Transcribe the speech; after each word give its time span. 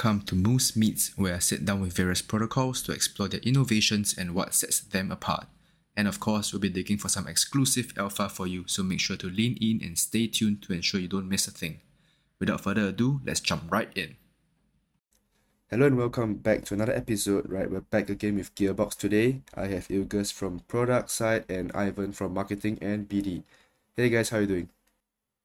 Hello 0.00 0.12
welcome 0.12 0.26
to 0.26 0.36
Moose 0.36 0.76
Meets, 0.76 1.18
where 1.18 1.34
I 1.34 1.38
sit 1.40 1.64
down 1.64 1.80
with 1.80 1.92
various 1.92 2.22
protocols 2.22 2.82
to 2.82 2.92
explore 2.92 3.28
their 3.28 3.40
innovations 3.40 4.16
and 4.16 4.32
what 4.32 4.54
sets 4.54 4.78
them 4.78 5.10
apart. 5.10 5.48
And 5.96 6.06
of 6.06 6.20
course, 6.20 6.52
we'll 6.52 6.60
be 6.60 6.68
digging 6.68 6.98
for 6.98 7.08
some 7.08 7.26
exclusive 7.26 7.92
alpha 7.96 8.28
for 8.28 8.46
you, 8.46 8.62
so 8.68 8.84
make 8.84 9.00
sure 9.00 9.16
to 9.16 9.26
lean 9.26 9.58
in 9.60 9.80
and 9.82 9.98
stay 9.98 10.28
tuned 10.28 10.62
to 10.62 10.72
ensure 10.72 11.00
you 11.00 11.08
don't 11.08 11.28
miss 11.28 11.48
a 11.48 11.50
thing. 11.50 11.80
Without 12.38 12.60
further 12.60 12.88
ado, 12.88 13.20
let's 13.24 13.40
jump 13.40 13.64
right 13.72 13.90
in. 13.96 14.14
Hello 15.68 15.86
and 15.86 15.98
welcome 15.98 16.34
back 16.34 16.64
to 16.66 16.74
another 16.74 16.94
episode. 16.94 17.50
Right, 17.50 17.68
we're 17.68 17.80
back 17.80 18.08
again 18.08 18.36
with 18.36 18.54
Gearbox 18.54 18.94
today. 18.94 19.42
I 19.56 19.66
have 19.66 19.88
Ilgiz 19.88 20.32
from 20.32 20.60
product 20.68 21.10
side 21.10 21.44
and 21.48 21.72
Ivan 21.74 22.12
from 22.12 22.34
marketing 22.34 22.78
and 22.80 23.08
BD. 23.08 23.42
Hey 23.96 24.10
guys, 24.10 24.28
how 24.28 24.36
are 24.36 24.42
you 24.42 24.46
doing? 24.46 24.68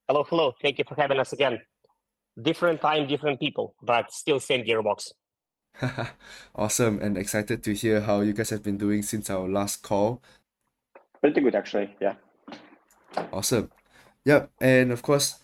Hello, 0.06 0.22
hello. 0.22 0.54
Thank 0.62 0.78
you 0.78 0.84
for 0.86 0.94
having 0.94 1.18
us 1.18 1.32
again. 1.32 1.60
Different 2.40 2.80
time, 2.80 3.06
different 3.06 3.38
people, 3.40 3.74
but 3.82 4.12
still 4.12 4.40
same 4.40 4.64
Gearbox. 4.64 5.12
awesome 6.54 6.98
and 7.00 7.18
excited 7.18 7.62
to 7.64 7.74
hear 7.74 8.00
how 8.00 8.20
you 8.20 8.32
guys 8.32 8.50
have 8.50 8.62
been 8.62 8.78
doing 8.78 9.02
since 9.02 9.30
our 9.30 9.48
last 9.48 9.82
call. 9.82 10.22
Pretty 11.20 11.40
good, 11.40 11.54
actually. 11.54 11.94
Yeah. 12.00 12.14
Awesome. 13.32 13.70
Yep. 14.24 14.50
And 14.60 14.92
of 14.92 15.02
course, 15.02 15.40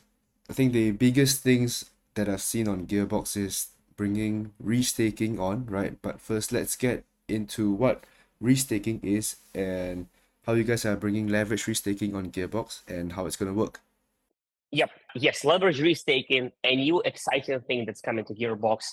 I 0.48 0.52
think 0.52 0.72
the 0.72 0.92
biggest 0.92 1.42
things 1.42 1.90
that 2.14 2.28
I've 2.28 2.42
seen 2.42 2.68
on 2.68 2.86
Gearbox 2.86 3.36
is 3.36 3.68
bringing 3.96 4.52
restaking 4.62 5.38
on, 5.38 5.66
right? 5.66 5.96
But 6.02 6.20
first, 6.20 6.52
let's 6.52 6.76
get 6.76 7.04
into 7.28 7.70
what 7.70 8.04
restaking 8.42 9.02
is 9.04 9.36
and 9.54 10.06
how 10.46 10.54
you 10.54 10.64
guys 10.64 10.84
are 10.84 10.96
bringing 10.96 11.28
leverage 11.28 11.66
restaking 11.66 12.14
on 12.14 12.30
Gearbox 12.30 12.82
and 12.88 13.12
how 13.12 13.26
it's 13.26 13.36
going 13.36 13.52
to 13.52 13.58
work. 13.58 13.80
Yep. 14.72 14.90
Yes. 15.16 15.44
Leverage 15.44 15.80
restaking, 15.80 16.52
a 16.64 16.76
new 16.76 17.00
exciting 17.04 17.60
thing 17.60 17.86
that's 17.86 18.00
coming 18.00 18.24
to 18.26 18.34
Gearbox. 18.34 18.84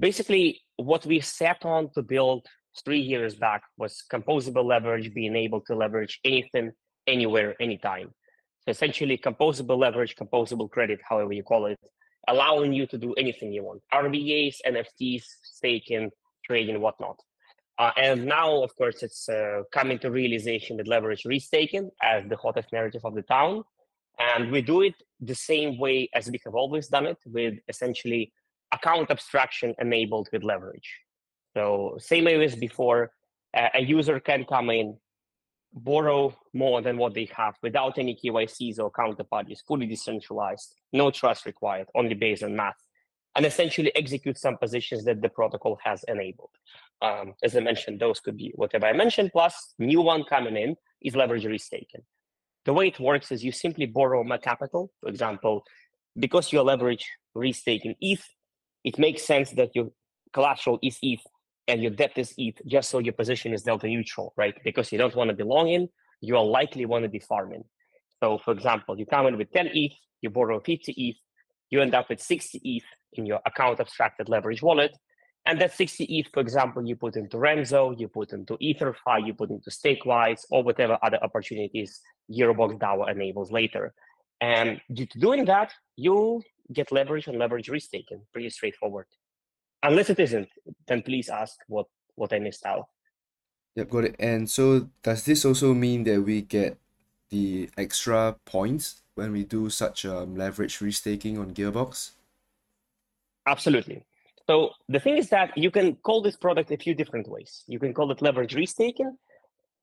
Basically, 0.00 0.62
what 0.76 1.04
we 1.04 1.20
set 1.20 1.64
on 1.64 1.90
to 1.94 2.02
build 2.02 2.46
three 2.84 3.00
years 3.00 3.34
back 3.34 3.62
was 3.76 4.02
composable 4.10 4.64
leverage, 4.64 5.12
being 5.12 5.36
able 5.36 5.60
to 5.62 5.74
leverage 5.74 6.18
anything, 6.24 6.72
anywhere, 7.06 7.54
anytime. 7.60 8.08
So 8.64 8.70
essentially, 8.70 9.18
composable 9.18 9.78
leverage, 9.78 10.16
composable 10.16 10.70
credit, 10.70 11.00
however 11.06 11.32
you 11.32 11.42
call 11.42 11.66
it, 11.66 11.78
allowing 12.28 12.72
you 12.72 12.86
to 12.86 12.96
do 12.96 13.12
anything 13.14 13.52
you 13.52 13.64
want: 13.64 13.82
RVAs, 13.92 14.56
NFTs, 14.66 15.24
staking, 15.42 16.10
trading, 16.44 16.80
whatnot. 16.80 17.20
Uh, 17.78 17.90
and 17.96 18.26
now, 18.26 18.62
of 18.62 18.74
course, 18.76 19.02
it's 19.02 19.28
uh, 19.28 19.62
coming 19.72 19.98
to 19.98 20.10
realization 20.10 20.76
that 20.76 20.86
leverage 20.86 21.24
restaking 21.24 21.90
as 22.02 22.22
the 22.28 22.36
hottest 22.36 22.72
narrative 22.72 23.02
of 23.04 23.14
the 23.14 23.22
town. 23.22 23.62
And 24.22 24.50
we 24.50 24.62
do 24.62 24.82
it 24.82 24.94
the 25.20 25.34
same 25.34 25.78
way 25.78 26.08
as 26.14 26.30
we 26.30 26.40
have 26.44 26.54
always 26.54 26.88
done 26.88 27.06
it, 27.06 27.18
with 27.26 27.54
essentially 27.68 28.32
account 28.72 29.10
abstraction 29.10 29.74
enabled 29.78 30.28
with 30.32 30.42
leverage. 30.42 30.90
So 31.54 31.96
same 31.98 32.24
way 32.24 32.42
as 32.44 32.56
before, 32.56 33.10
a 33.54 33.82
user 33.82 34.18
can 34.20 34.44
come 34.44 34.70
in, 34.70 34.96
borrow 35.74 36.34
more 36.54 36.80
than 36.82 36.96
what 36.96 37.14
they 37.14 37.28
have 37.36 37.54
without 37.62 37.98
any 37.98 38.14
KYCs 38.14 38.78
or 38.78 38.90
counterparties, 38.90 39.58
fully 39.66 39.86
decentralized, 39.86 40.74
no 40.92 41.10
trust 41.10 41.46
required, 41.46 41.88
only 41.94 42.14
based 42.14 42.42
on 42.42 42.56
math, 42.56 42.76
and 43.36 43.44
essentially 43.44 43.94
execute 43.94 44.38
some 44.38 44.56
positions 44.56 45.04
that 45.04 45.20
the 45.20 45.28
protocol 45.28 45.78
has 45.82 46.04
enabled. 46.08 46.50
Um, 47.00 47.34
as 47.42 47.56
I 47.56 47.60
mentioned, 47.60 48.00
those 48.00 48.20
could 48.20 48.36
be 48.36 48.52
whatever 48.54 48.86
I 48.86 48.92
mentioned, 48.92 49.30
plus 49.32 49.74
new 49.78 50.00
one 50.00 50.24
coming 50.24 50.56
in 50.56 50.76
is 51.00 51.16
leverage 51.16 51.44
restaking. 51.44 52.04
The 52.64 52.72
way 52.72 52.88
it 52.88 53.00
works 53.00 53.32
is 53.32 53.44
you 53.44 53.52
simply 53.52 53.86
borrow 53.86 54.22
more 54.22 54.38
capital. 54.38 54.92
For 55.00 55.08
example, 55.08 55.64
because 56.18 56.52
you 56.52 56.60
are 56.60 56.64
leverage 56.64 57.08
restaking 57.36 57.96
ETH, 58.00 58.24
it 58.84 58.98
makes 58.98 59.24
sense 59.24 59.50
that 59.52 59.74
your 59.74 59.90
collateral 60.32 60.78
is 60.82 60.98
ETH 61.02 61.22
and 61.68 61.82
your 61.82 61.90
debt 61.90 62.12
is 62.16 62.34
ETH 62.36 62.60
just 62.66 62.90
so 62.90 62.98
your 62.98 63.12
position 63.12 63.52
is 63.52 63.62
delta 63.62 63.86
neutral, 63.86 64.32
right? 64.36 64.54
Because 64.64 64.92
you 64.92 64.98
don't 64.98 65.14
want 65.14 65.30
to 65.30 65.36
be 65.36 65.44
long 65.44 65.68
in, 65.68 65.88
you 66.20 66.36
are 66.36 66.44
likely 66.44 66.86
want 66.86 67.04
to 67.04 67.08
be 67.08 67.18
farming. 67.18 67.64
So, 68.20 68.38
for 68.38 68.52
example, 68.52 68.98
you 68.98 69.06
come 69.06 69.26
in 69.26 69.36
with 69.36 69.50
10 69.52 69.70
ETH, 69.72 69.92
you 70.20 70.30
borrow 70.30 70.60
50 70.60 70.92
ETH, 70.92 71.16
you 71.70 71.80
end 71.80 71.94
up 71.94 72.08
with 72.08 72.20
60 72.20 72.60
ETH 72.62 72.84
in 73.14 73.26
your 73.26 73.40
account 73.44 73.80
abstracted 73.80 74.28
leverage 74.28 74.62
wallet. 74.62 74.96
And 75.44 75.60
that 75.60 75.74
60 75.74 76.04
ETH, 76.04 76.28
for 76.32 76.40
example, 76.40 76.84
you 76.86 76.94
put 76.94 77.16
into 77.16 77.36
Renzo, 77.36 77.94
you 77.98 78.06
put 78.06 78.32
into 78.32 78.56
EtherFi, 78.58 79.26
you 79.26 79.34
put 79.34 79.50
into 79.50 79.70
StakeWise, 79.70 80.44
or 80.50 80.62
whatever 80.62 80.98
other 81.02 81.18
opportunities 81.22 82.00
Gearbox 82.30 82.78
DAO 82.78 83.10
enables 83.10 83.50
later. 83.50 83.92
And 84.40 84.80
due 84.92 85.06
to 85.06 85.18
doing 85.18 85.44
that, 85.46 85.72
you 85.96 86.42
get 86.72 86.92
leverage 86.92 87.26
and 87.26 87.38
leverage 87.38 87.68
restaking. 87.68 88.22
Pretty 88.32 88.50
straightforward. 88.50 89.06
Unless 89.82 90.10
it 90.10 90.20
isn't, 90.20 90.48
then 90.86 91.02
please 91.02 91.28
ask 91.28 91.56
what 91.66 91.86
what 92.14 92.32
I 92.32 92.38
missed 92.38 92.64
out. 92.66 92.86
Yep, 93.74 93.90
got 93.90 94.04
it. 94.04 94.16
And 94.18 94.48
so 94.48 94.88
does 95.02 95.24
this 95.24 95.44
also 95.44 95.74
mean 95.74 96.04
that 96.04 96.22
we 96.22 96.42
get 96.42 96.78
the 97.30 97.70
extra 97.76 98.36
points 98.44 99.02
when 99.14 99.32
we 99.32 99.44
do 99.44 99.70
such 99.70 100.04
um, 100.04 100.36
leverage 100.36 100.78
restaking 100.78 101.38
on 101.38 101.52
Gearbox? 101.52 102.10
Absolutely. 103.46 104.04
So 104.52 104.72
the 104.86 105.00
thing 105.00 105.16
is 105.16 105.30
that 105.30 105.56
you 105.56 105.70
can 105.70 105.96
call 106.06 106.20
this 106.20 106.36
product 106.36 106.70
a 106.72 106.76
few 106.76 106.94
different 106.94 107.26
ways. 107.26 107.64
You 107.68 107.78
can 107.78 107.94
call 107.94 108.12
it 108.12 108.20
leverage 108.20 108.54
restaking, 108.54 109.12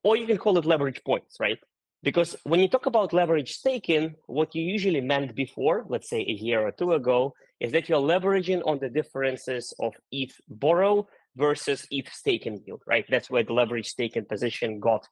or 0.04 0.16
you 0.16 0.28
can 0.28 0.38
call 0.38 0.60
it 0.60 0.66
leverage 0.74 1.02
points, 1.04 1.38
right? 1.40 1.58
Because 2.04 2.36
when 2.44 2.60
you 2.60 2.68
talk 2.68 2.86
about 2.86 3.12
leverage 3.12 3.54
staking, 3.54 4.14
what 4.28 4.54
you 4.54 4.62
usually 4.62 5.02
meant 5.02 5.34
before, 5.34 5.86
let's 5.90 6.08
say 6.08 6.20
a 6.20 6.38
year 6.48 6.62
or 6.68 6.72
two 6.72 6.94
ago, 6.94 7.34
is 7.60 7.72
that 7.72 7.90
you're 7.90 8.08
leveraging 8.14 8.62
on 8.64 8.78
the 8.78 8.90
differences 8.90 9.74
of 9.80 9.96
ETH 10.12 10.36
borrow 10.48 11.08
versus 11.36 11.88
ETH 11.90 12.14
staking 12.14 12.62
yield, 12.64 12.84
right? 12.86 13.06
That's 13.10 13.32
where 13.32 13.44
the 13.44 13.54
leverage 13.54 13.88
staking 13.88 14.26
position 14.26 14.80
got 14.80 15.04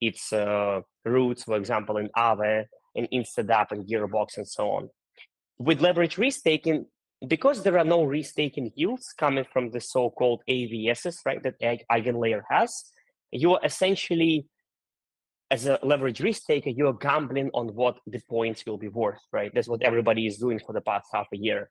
its 0.00 0.32
uh, 0.32 0.82
roots, 1.04 1.42
for 1.42 1.56
example, 1.56 1.96
in 1.96 2.10
Aave, 2.16 2.66
in 2.94 3.08
InstaDApp, 3.12 3.72
and 3.72 3.88
Gearbox, 3.88 4.36
and 4.36 4.46
so 4.46 4.70
on. 4.70 4.88
With 5.58 5.80
leverage 5.80 6.14
restaking, 6.14 6.84
because 7.26 7.62
there 7.62 7.78
are 7.78 7.84
no 7.84 8.04
restaking 8.04 8.72
yields 8.74 9.12
coming 9.16 9.44
from 9.52 9.70
the 9.70 9.80
so-called 9.80 10.42
AVSs, 10.48 11.18
right, 11.26 11.42
that 11.42 11.60
EigenLayer 11.60 12.42
has, 12.48 12.84
you 13.30 13.54
are 13.54 13.60
essentially 13.64 14.46
as 15.50 15.66
a 15.66 15.78
leverage 15.82 16.20
restaker, 16.20 16.72
you're 16.74 16.92
gambling 16.92 17.50
on 17.54 17.74
what 17.74 17.98
the 18.06 18.20
points 18.30 18.64
will 18.64 18.78
be 18.78 18.88
worth, 18.88 19.20
right? 19.32 19.50
That's 19.52 19.68
what 19.68 19.82
everybody 19.82 20.26
is 20.26 20.38
doing 20.38 20.60
for 20.64 20.72
the 20.72 20.80
past 20.80 21.06
half 21.12 21.26
a 21.34 21.36
year. 21.36 21.70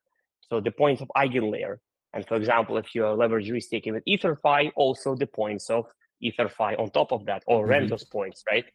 So 0.50 0.60
the 0.60 0.72
points 0.72 1.02
of 1.02 1.10
EigenLayer. 1.16 1.78
And 2.14 2.28
for 2.28 2.36
example, 2.36 2.78
if 2.78 2.94
you're 2.94 3.16
leverage 3.16 3.50
restaking 3.50 3.94
with 3.94 4.04
EtherFi, 4.06 4.72
also 4.76 5.16
the 5.16 5.28
points 5.28 5.70
of 5.70 5.86
EtherFi 6.24 6.78
on 6.78 6.90
top 6.90 7.14
of 7.14 7.26
that, 7.28 7.44
or. 7.48 7.62
Mm-hmm. 7.62 7.72
Renzo's 7.72 8.04
points, 8.04 8.44
right? 8.50 8.66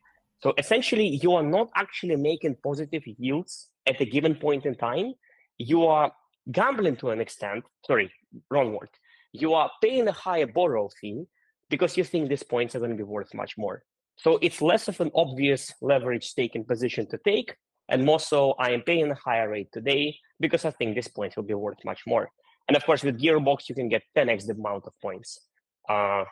So 0.42 0.54
essentially, 0.56 1.18
you 1.22 1.34
are 1.34 1.42
not 1.42 1.68
actually 1.74 2.16
making 2.16 2.56
positive 2.62 3.02
yields 3.06 3.68
at 3.86 4.00
a 4.00 4.04
given 4.04 4.34
point 4.34 4.64
in 4.64 4.74
time. 4.74 5.14
You 5.58 5.86
are 5.86 6.12
gambling 6.50 6.96
to 6.96 7.10
an 7.10 7.20
extent. 7.20 7.64
Sorry, 7.86 8.12
wrong 8.50 8.72
word. 8.72 8.90
You 9.32 9.54
are 9.54 9.70
paying 9.82 10.08
a 10.08 10.12
higher 10.12 10.46
borrow 10.46 10.88
fee 11.00 11.24
because 11.70 11.96
you 11.96 12.04
think 12.04 12.28
these 12.28 12.42
points 12.42 12.74
are 12.74 12.78
going 12.78 12.90
to 12.90 12.96
be 12.96 13.02
worth 13.02 13.34
much 13.34 13.56
more. 13.58 13.82
So 14.16 14.38
it's 14.42 14.62
less 14.62 14.88
of 14.88 15.00
an 15.00 15.10
obvious 15.14 15.72
leverage 15.80 16.34
taking 16.34 16.64
position 16.64 17.08
to 17.10 17.18
take, 17.24 17.56
and 17.88 18.04
more 18.04 18.20
so 18.20 18.52
I 18.58 18.70
am 18.70 18.82
paying 18.82 19.10
a 19.10 19.14
higher 19.14 19.50
rate 19.50 19.70
today 19.72 20.16
because 20.38 20.64
I 20.64 20.70
think 20.70 20.94
this 20.94 21.08
point 21.08 21.36
will 21.36 21.42
be 21.44 21.54
worth 21.54 21.78
much 21.84 22.02
more. 22.06 22.30
And 22.68 22.76
of 22.76 22.84
course, 22.86 23.02
with 23.02 23.20
Gearbox, 23.20 23.68
you 23.68 23.74
can 23.74 23.88
get 23.88 24.02
10x 24.16 24.46
the 24.46 24.52
amount 24.52 24.84
of 24.86 24.92
points. 25.02 25.40
Uh, 25.88 26.24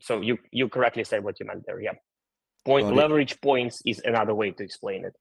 so 0.00 0.20
you 0.20 0.38
you 0.50 0.68
correctly 0.68 1.04
said 1.04 1.24
what 1.24 1.40
you 1.40 1.46
meant 1.46 1.64
there. 1.66 1.80
Yeah, 1.80 1.92
point 2.64 2.94
leverage 2.94 3.40
points 3.40 3.82
is 3.84 4.00
another 4.04 4.34
way 4.34 4.50
to 4.52 4.62
explain 4.62 5.04
it. 5.04 5.14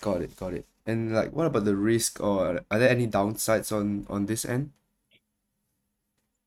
Got 0.00 0.22
it, 0.22 0.36
got 0.36 0.52
it. 0.52 0.66
And 0.86 1.14
like, 1.14 1.32
what 1.32 1.46
about 1.46 1.64
the 1.64 1.76
risk, 1.76 2.20
or 2.20 2.60
are 2.70 2.78
there 2.78 2.88
any 2.88 3.06
downsides 3.08 3.72
on 3.72 4.06
on 4.08 4.26
this 4.26 4.44
end? 4.44 4.70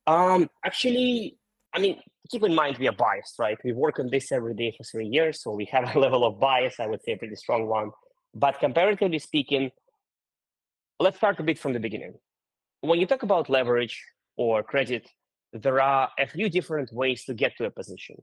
Um, 0.07 0.49
actually, 0.65 1.37
I 1.73 1.79
mean, 1.79 1.99
keep 2.29 2.43
in 2.43 2.55
mind 2.55 2.77
we 2.77 2.87
are 2.87 2.93
biased, 2.93 3.37
right? 3.37 3.57
We 3.63 3.73
work 3.73 3.99
on 3.99 4.09
this 4.09 4.31
every 4.31 4.55
day 4.55 4.73
for 4.75 4.83
three 4.83 5.07
years, 5.07 5.41
so 5.41 5.51
we 5.51 5.65
have 5.65 5.95
a 5.95 5.99
level 5.99 6.25
of 6.25 6.39
bias, 6.39 6.79
I 6.79 6.87
would 6.87 7.03
say 7.03 7.13
a 7.13 7.17
pretty 7.17 7.35
strong 7.35 7.67
one. 7.67 7.91
But 8.33 8.59
comparatively 8.59 9.19
speaking, 9.19 9.71
let's 10.99 11.17
start 11.17 11.39
a 11.39 11.43
bit 11.43 11.59
from 11.59 11.73
the 11.73 11.79
beginning. 11.79 12.13
When 12.81 12.99
you 12.99 13.05
talk 13.05 13.23
about 13.23 13.49
leverage 13.49 14.03
or 14.37 14.63
credit, 14.63 15.09
there 15.51 15.81
are 15.81 16.09
a 16.17 16.27
few 16.27 16.49
different 16.49 16.93
ways 16.93 17.25
to 17.25 17.33
get 17.33 17.57
to 17.57 17.65
a 17.65 17.71
position. 17.71 18.21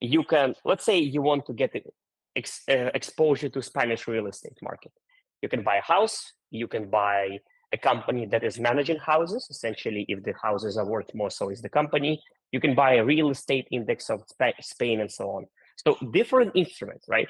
You 0.00 0.24
can, 0.24 0.54
let's 0.64 0.84
say 0.84 0.98
you 0.98 1.22
want 1.22 1.46
to 1.46 1.52
get 1.52 1.76
uh, 1.76 2.72
exposure 2.94 3.48
to 3.50 3.62
Spanish 3.62 4.08
real 4.08 4.26
estate 4.26 4.58
market. 4.62 4.92
You 5.42 5.48
can 5.48 5.62
buy 5.62 5.76
a 5.76 5.82
house, 5.82 6.32
you 6.50 6.66
can 6.68 6.88
buy 6.88 7.38
a 7.72 7.78
company 7.78 8.26
that 8.26 8.44
is 8.44 8.58
managing 8.58 8.98
houses. 8.98 9.46
Essentially, 9.50 10.04
if 10.08 10.22
the 10.22 10.34
houses 10.42 10.76
are 10.76 10.86
worth 10.86 11.12
more, 11.14 11.30
so 11.30 11.50
is 11.50 11.60
the 11.62 11.68
company. 11.68 12.22
You 12.52 12.60
can 12.60 12.74
buy 12.74 12.94
a 12.94 13.04
real 13.04 13.30
estate 13.30 13.66
index 13.70 14.10
of 14.10 14.22
Spain 14.60 15.00
and 15.00 15.10
so 15.10 15.30
on. 15.30 15.46
So 15.84 15.96
different 16.12 16.52
instruments, 16.54 17.06
right? 17.08 17.28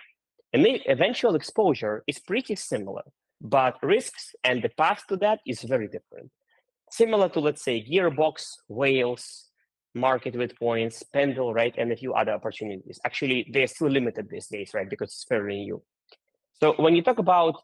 And 0.53 0.65
the 0.65 0.81
eventual 0.91 1.35
exposure 1.37 2.03
is 2.07 2.19
pretty 2.19 2.57
similar, 2.57 3.03
but 3.41 3.79
risks 3.83 4.35
and 4.45 4.63
the 4.63 4.69
path 4.69 5.05
to 5.09 5.17
that 5.19 5.41
is 5.47 5.63
very 5.63 5.89
different. 5.89 6.31
similar 6.93 7.29
to 7.31 7.41
let's 7.41 7.65
say 7.65 7.83
Gearbox, 7.83 8.45
Whales, 8.69 9.49
Market 9.95 10.37
with 10.37 10.59
Points, 10.59 11.03
Pendle, 11.03 11.53
right, 11.53 11.75
and 11.77 11.91
a 11.91 11.97
few 11.97 12.13
other 12.15 12.33
opportunities. 12.33 13.01
Actually, 13.05 13.49
they're 13.53 13.67
still 13.67 13.89
limited 13.89 14.29
these 14.31 14.47
days, 14.47 14.73
right, 14.75 14.89
because 14.89 15.09
it's 15.09 15.25
fairly 15.25 15.57
new. 15.65 15.83
So 16.61 16.75
when 16.77 16.95
you 16.95 17.03
talk 17.03 17.19
about 17.19 17.57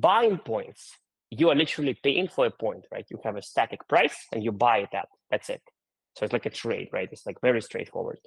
buying 0.00 0.38
points, 0.38 0.96
you 1.30 1.50
are 1.50 1.54
literally 1.54 1.94
paying 2.02 2.28
for 2.28 2.46
a 2.46 2.50
point, 2.50 2.84
right? 2.92 3.06
You 3.10 3.18
have 3.24 3.36
a 3.36 3.42
static 3.42 3.86
price 3.88 4.16
and 4.32 4.44
you 4.44 4.52
buy 4.52 4.78
it 4.78 4.90
at. 4.94 5.08
That's 5.30 5.50
it. 5.50 5.62
So 6.16 6.24
it's 6.24 6.32
like 6.32 6.46
a 6.46 6.50
trade, 6.50 6.88
right? 6.92 7.08
It's 7.10 7.26
like 7.26 7.40
very 7.40 7.60
straightforward. 7.60 8.18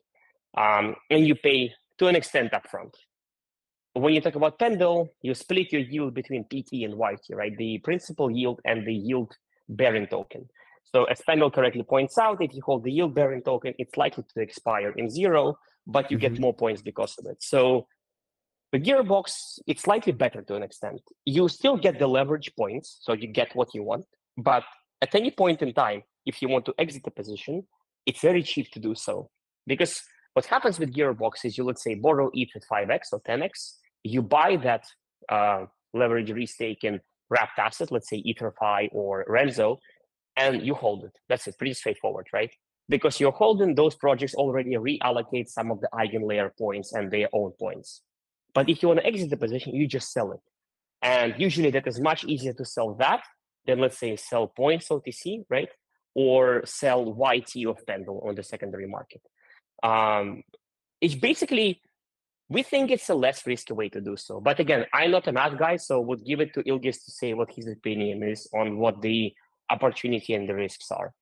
Um, 0.58 0.96
and 1.10 1.26
you 1.26 1.36
pay 1.36 1.74
to 2.00 2.08
an 2.08 2.16
extent 2.16 2.52
upfront. 2.52 2.94
When 3.94 4.14
you 4.14 4.22
talk 4.22 4.36
about 4.36 4.60
Pendle, 4.60 5.10
you 5.22 5.34
split 5.34 5.72
your 5.72 5.82
yield 5.82 6.14
between 6.14 6.44
PT 6.44 6.84
and 6.84 6.94
YT, 6.94 7.36
right? 7.36 7.56
The 7.58 7.80
principal 7.80 8.30
yield 8.30 8.62
and 8.66 8.86
the 8.86 8.94
yield 8.94 9.36
bearing 9.68 10.08
token. 10.08 10.48
So 10.92 11.06
as 11.06 11.22
Pendle 11.22 11.52
correctly 11.52 11.84
points 11.84 12.18
out, 12.18 12.42
if 12.42 12.54
you 12.54 12.62
hold 12.64 12.84
the 12.84 12.92
yield 12.92 13.14
bearing 13.16 13.42
token, 13.42 13.74
it's 13.78 13.98
likely 13.98 14.24
to 14.34 14.42
expire 14.42 14.92
in 14.92 15.10
zero, 15.10 15.58
but 15.88 16.12
you 16.12 16.18
mm-hmm. 16.18 16.34
get 16.34 16.40
more 16.40 16.54
points 16.54 16.82
because 16.82 17.18
of 17.18 17.26
it. 17.26 17.38
So 17.42 17.88
the 18.72 18.80
gearbox, 18.80 19.60
it's 19.68 19.82
slightly 19.84 20.14
better 20.14 20.42
to 20.44 20.56
an 20.56 20.64
extent. 20.64 21.02
You 21.26 21.50
still 21.50 21.76
get 21.76 21.98
the 21.98 22.08
leverage 22.08 22.52
points, 22.56 23.00
so 23.02 23.14
you 23.14 23.28
get 23.28 23.56
what 23.56 23.74
you 23.74 23.84
want. 23.84 24.06
But 24.38 24.64
at 25.02 25.16
any 25.16 25.32
point 25.32 25.62
in 25.62 25.74
time, 25.74 26.04
if 26.26 26.42
you 26.42 26.50
want 26.50 26.66
to 26.66 26.74
exit 26.78 27.04
the 27.04 27.12
position, 27.12 27.64
it's 28.06 28.22
very 28.22 28.44
cheap 28.44 28.70
to 28.72 28.80
do 28.80 28.94
so. 28.94 29.30
Because 29.66 30.02
what 30.34 30.46
happens 30.46 30.80
with 30.80 30.94
gearbox 30.94 31.46
is 31.46 31.58
you, 31.58 31.64
let's 31.64 31.84
say, 31.84 31.96
borrow 31.96 32.30
ETH 32.34 32.50
at 32.56 32.64
5x 32.72 33.14
or 33.14 33.22
10x, 33.22 33.74
you 34.04 34.22
buy 34.22 34.56
that 34.58 34.86
uh, 35.30 35.66
leverage 35.94 36.30
restake 36.30 36.84
in 36.84 37.00
wrapped 37.30 37.60
asset, 37.60 37.92
let's 37.92 38.10
say 38.10 38.24
EtherFi 38.24 38.90
or 38.92 39.26
Renzo, 39.28 39.80
and 40.38 40.66
you 40.66 40.74
hold 40.74 41.04
it. 41.04 41.18
That's 41.28 41.48
it, 41.48 41.58
pretty 41.58 41.74
straightforward, 41.74 42.28
right? 42.34 42.52
Because 42.88 43.20
you're 43.20 43.32
holding 43.32 43.76
those 43.76 43.96
projects 43.96 44.34
already 44.36 44.72
reallocate 44.72 45.48
some 45.48 45.72
of 45.72 45.80
the 45.82 45.90
eigenlayer 45.94 46.50
points 46.58 46.94
and 46.94 47.12
their 47.12 47.28
own 47.34 47.52
points. 47.60 48.02
But 48.54 48.70
if 48.70 48.82
you 48.82 48.88
want 48.90 49.02
to 49.02 49.06
exit 49.06 49.30
the 49.30 49.38
position, 49.38 49.76
you 49.76 49.88
just 49.88 50.12
sell 50.12 50.32
it. 50.32 50.42
And 51.02 51.36
usually 51.38 51.72
that 51.72 51.88
is 51.88 52.00
much 52.00 52.24
easier 52.26 52.54
to 52.54 52.66
sell 52.66 52.94
that 52.96 53.24
than 53.66 53.80
let's 53.80 53.98
say 53.98 54.16
sell 54.16 54.48
points 54.48 54.90
OTC, 54.90 55.46
right? 55.50 55.70
Or 56.16 56.66
sell 56.66 57.16
YT 57.18 57.66
of 57.68 57.86
Pendle 57.86 58.22
on 58.28 58.36
the 58.36 58.44
secondary 58.44 58.88
market. 58.88 59.22
Um, 59.84 60.44
it's 61.00 61.16
basically, 61.16 61.82
we 62.50 62.64
think 62.64 62.92
it's 62.92 63.10
a 63.10 63.16
less 63.16 63.46
risky 63.46 63.74
way 63.74 63.90
to 63.90 64.02
do 64.02 64.18
so. 64.18 64.42
But 64.42 64.60
again, 64.60 64.86
I'm 64.94 65.12
not 65.12 65.28
a 65.28 65.32
math 65.32 65.58
guy, 65.58 65.78
so 65.78 66.02
would 66.02 66.26
give 66.26 66.42
it 66.42 66.54
to 66.56 66.64
Ilgiz 66.64 67.06
to 67.06 67.12
say 67.12 67.34
what 67.34 67.52
his 67.52 67.68
opinion 67.68 68.24
is 68.24 68.50
on 68.54 68.78
what 68.78 69.02
the 69.02 69.34
opportunity 69.70 70.34
and 70.34 70.50
the 70.50 70.56
risks 70.56 70.92
are. 70.92 71.14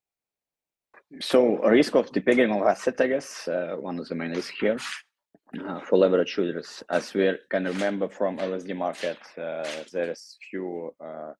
So 1.20 1.58
risk 1.62 1.94
of 1.94 2.10
depegging 2.10 2.54
of 2.54 2.66
asset, 2.66 3.00
I 3.00 3.06
guess, 3.06 3.46
uh, 3.46 3.76
one 3.78 3.98
of 3.98 4.08
the 4.08 4.14
main 4.14 4.30
risks 4.30 4.58
here 4.58 4.78
uh, 5.66 5.80
for 5.80 5.98
leverage 5.98 6.34
traders. 6.34 6.82
As 6.90 7.14
we 7.14 7.32
can 7.50 7.64
remember 7.64 8.08
from 8.08 8.38
LSD 8.38 8.76
market, 8.76 9.18
uh, 9.36 9.64
there 9.92 10.10
is 10.10 10.36
few 10.50 10.94
uh, 11.00 11.32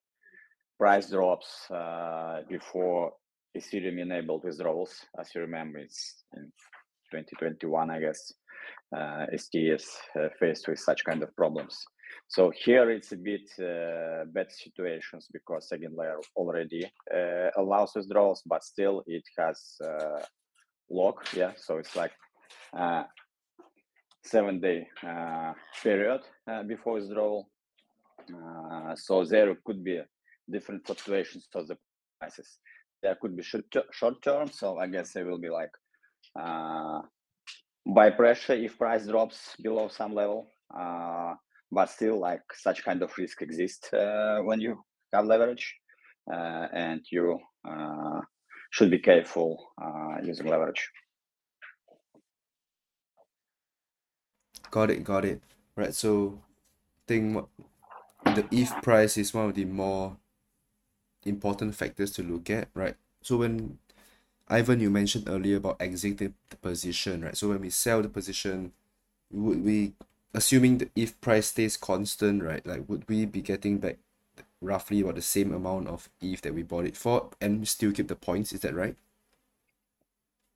price 0.78 1.10
drops 1.10 1.70
uh, 1.70 2.42
before 2.48 3.12
Ethereum 3.56 4.00
enabled 4.00 4.44
withdrawals. 4.44 4.94
As 5.18 5.34
you 5.34 5.40
remember, 5.42 5.78
it's 5.78 6.24
in 6.34 6.52
2021, 7.10 7.90
I 7.90 8.00
guess. 8.00 8.32
Uh, 8.94 9.26
STS 9.36 9.98
uh, 10.18 10.28
faced 10.38 10.68
with 10.68 10.78
such 10.78 11.04
kind 11.04 11.22
of 11.22 11.34
problems. 11.36 11.76
So 12.28 12.50
here 12.50 12.90
it's 12.90 13.12
a 13.12 13.16
bit 13.16 13.50
uh, 13.58 14.24
bad 14.26 14.50
situations 14.50 15.28
because 15.32 15.70
EigenLayer 15.72 16.20
already 16.36 16.90
uh, 17.14 17.50
allows 17.56 17.92
withdrawals, 17.94 18.42
but 18.46 18.64
still 18.64 19.02
it 19.06 19.24
has 19.36 19.78
lock. 20.90 21.26
Yeah, 21.34 21.52
so 21.56 21.76
it's 21.78 21.96
like 21.96 22.12
seven 24.30 24.60
day 24.60 24.86
uh, 25.06 25.52
period 25.82 26.20
uh, 26.50 26.62
before 26.62 26.94
withdrawal. 26.94 27.48
Uh, 28.28 28.94
so 28.94 29.24
there 29.24 29.54
could 29.64 29.82
be 29.82 30.00
different 30.50 30.86
fluctuations 30.86 31.48
of 31.54 31.66
the 31.68 31.76
prices. 32.20 32.58
There 33.02 33.16
could 33.20 33.36
be 33.36 33.42
short, 33.42 33.64
short 33.92 34.22
term, 34.22 34.48
so 34.50 34.78
I 34.78 34.86
guess 34.86 35.12
there 35.12 35.26
will 35.26 35.38
be 35.38 35.50
like 35.50 35.70
buy 37.86 38.10
pressure 38.10 38.54
if 38.54 38.76
price 38.76 39.06
drops 39.06 39.56
below 39.62 39.88
some 39.88 40.14
level. 40.14 40.50
But 41.70 41.90
still, 41.90 42.18
like 42.18 42.42
such 42.54 42.82
kind 42.84 43.02
of 43.02 43.16
risk 43.18 43.42
exists 43.42 43.88
when 43.92 44.60
you 44.60 44.82
have 45.12 45.26
leverage, 45.26 45.74
and 46.26 47.00
you 47.10 47.38
should 48.70 48.90
be 48.90 48.98
careful 48.98 49.50
using 50.22 50.46
leverage. 50.46 50.82
Got 54.70 54.90
it, 54.90 55.04
got 55.04 55.24
it. 55.24 55.42
Right, 55.76 55.94
so 55.94 56.40
think 57.06 57.46
the 58.24 58.46
ETH 58.50 58.82
price 58.82 59.16
is 59.16 59.32
one 59.32 59.46
of 59.46 59.54
the 59.54 59.64
more 59.64 60.16
important 61.24 61.74
factors 61.74 62.10
to 62.12 62.22
look 62.22 62.50
at, 62.50 62.68
right? 62.74 62.96
So 63.22 63.38
when 63.38 63.78
Ivan, 64.48 64.80
you 64.80 64.90
mentioned 64.90 65.28
earlier 65.28 65.56
about 65.56 65.80
exiting 65.80 66.34
the 66.50 66.56
position, 66.56 67.24
right? 67.24 67.36
So 67.36 67.48
when 67.48 67.60
we 67.60 67.70
sell 67.70 68.02
the 68.02 68.08
position, 68.08 68.72
would 69.30 69.64
we, 69.64 69.92
assuming 70.34 70.78
the 70.78 70.90
ETH 70.96 71.20
price 71.20 71.48
stays 71.48 71.76
constant, 71.76 72.42
right? 72.42 72.64
Like, 72.66 72.88
would 72.88 73.08
we 73.08 73.26
be 73.26 73.42
getting 73.42 73.78
back 73.78 73.98
roughly 74.60 75.00
about 75.00 75.14
the 75.14 75.22
same 75.22 75.52
amount 75.52 75.88
of 75.88 76.08
ETH 76.20 76.40
that 76.42 76.54
we 76.54 76.62
bought 76.62 76.86
it 76.86 76.96
for, 76.96 77.30
and 77.40 77.66
still 77.68 77.92
keep 77.92 78.08
the 78.08 78.16
points? 78.16 78.52
Is 78.52 78.60
that 78.60 78.74
right? 78.74 78.96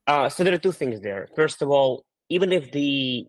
Uh, 0.07 0.29
so 0.29 0.43
there 0.43 0.55
are 0.55 0.59
two 0.59 0.73
things 0.73 1.01
there. 1.01 1.29
First 1.37 1.63
of 1.63 1.71
all, 1.71 2.05
even 2.29 2.53
if 2.53 2.73
the 2.73 3.27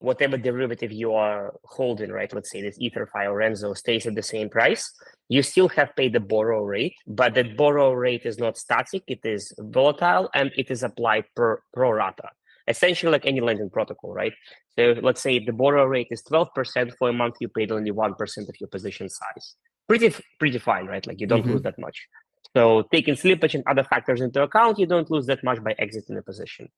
whatever 0.00 0.36
derivative 0.36 0.92
you 0.92 1.12
are 1.14 1.54
holding, 1.64 2.10
right? 2.10 2.32
Let's 2.32 2.50
say 2.50 2.62
this 2.62 2.78
EtherFi 2.78 3.26
or 3.26 3.36
Renzo 3.36 3.74
stays 3.74 4.06
at 4.06 4.14
the 4.14 4.22
same 4.22 4.48
price, 4.48 4.92
you 5.28 5.42
still 5.42 5.68
have 5.70 5.94
paid 5.96 6.12
the 6.12 6.20
borrow 6.20 6.62
rate, 6.62 6.94
but 7.06 7.34
that 7.34 7.56
borrow 7.56 7.92
rate 7.92 8.24
is 8.24 8.38
not 8.38 8.56
static, 8.56 9.02
it 9.06 9.20
is 9.24 9.52
volatile 9.58 10.30
and 10.34 10.52
it 10.56 10.70
is 10.70 10.82
applied 10.82 11.24
per 11.34 11.60
pro 11.74 11.90
rata. 11.90 12.30
Essentially 12.68 13.10
like 13.10 13.26
any 13.26 13.40
lending 13.40 13.70
protocol, 13.70 14.12
right? 14.12 14.32
So 14.78 14.94
let's 15.02 15.20
say 15.20 15.38
the 15.38 15.52
borrow 15.52 15.84
rate 15.84 16.08
is 16.10 16.22
12% 16.22 16.92
for 16.98 17.08
a 17.08 17.12
month, 17.12 17.36
you 17.40 17.48
paid 17.48 17.72
only 17.72 17.90
1% 17.90 18.48
of 18.48 18.54
your 18.60 18.68
position 18.68 19.08
size. 19.08 19.54
Pretty 19.88 20.14
pretty 20.38 20.58
fine, 20.58 20.86
right? 20.86 21.04
Like 21.06 21.20
you 21.20 21.26
don't 21.26 21.42
mm-hmm. 21.42 21.52
lose 21.52 21.62
that 21.62 21.78
much. 21.78 22.06
So 22.54 22.84
taking 22.92 23.14
slippage 23.14 23.54
and 23.54 23.64
other 23.66 23.84
factors 23.84 24.20
into 24.20 24.42
account, 24.42 24.78
you 24.78 24.86
don't 24.86 25.10
lose 25.10 25.26
that 25.26 25.42
much 25.42 25.62
by 25.64 25.74
exiting 25.78 26.18
a 26.18 26.22
position 26.22 26.68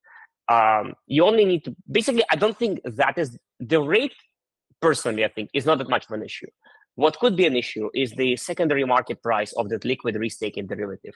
um, 0.51 0.85
you 1.07 1.21
only 1.31 1.45
need 1.51 1.63
to 1.65 1.71
basically 1.97 2.25
i 2.31 2.35
don't 2.35 2.57
think 2.61 2.73
that 3.01 3.15
is 3.23 3.29
the 3.73 3.81
rate 3.95 4.17
personally 4.85 5.23
i 5.29 5.31
think 5.35 5.49
is 5.53 5.65
not 5.69 5.77
that 5.77 5.89
much 5.89 6.05
of 6.05 6.11
an 6.11 6.23
issue. 6.31 6.51
What 6.95 7.17
could 7.19 7.35
be 7.37 7.45
an 7.45 7.55
issue 7.55 7.89
is 8.03 8.11
the 8.11 8.35
secondary 8.35 8.83
market 8.83 9.23
price 9.23 9.53
of 9.53 9.69
that 9.69 9.85
liquid 9.85 10.15
restaking 10.15 10.67
derivative 10.67 11.15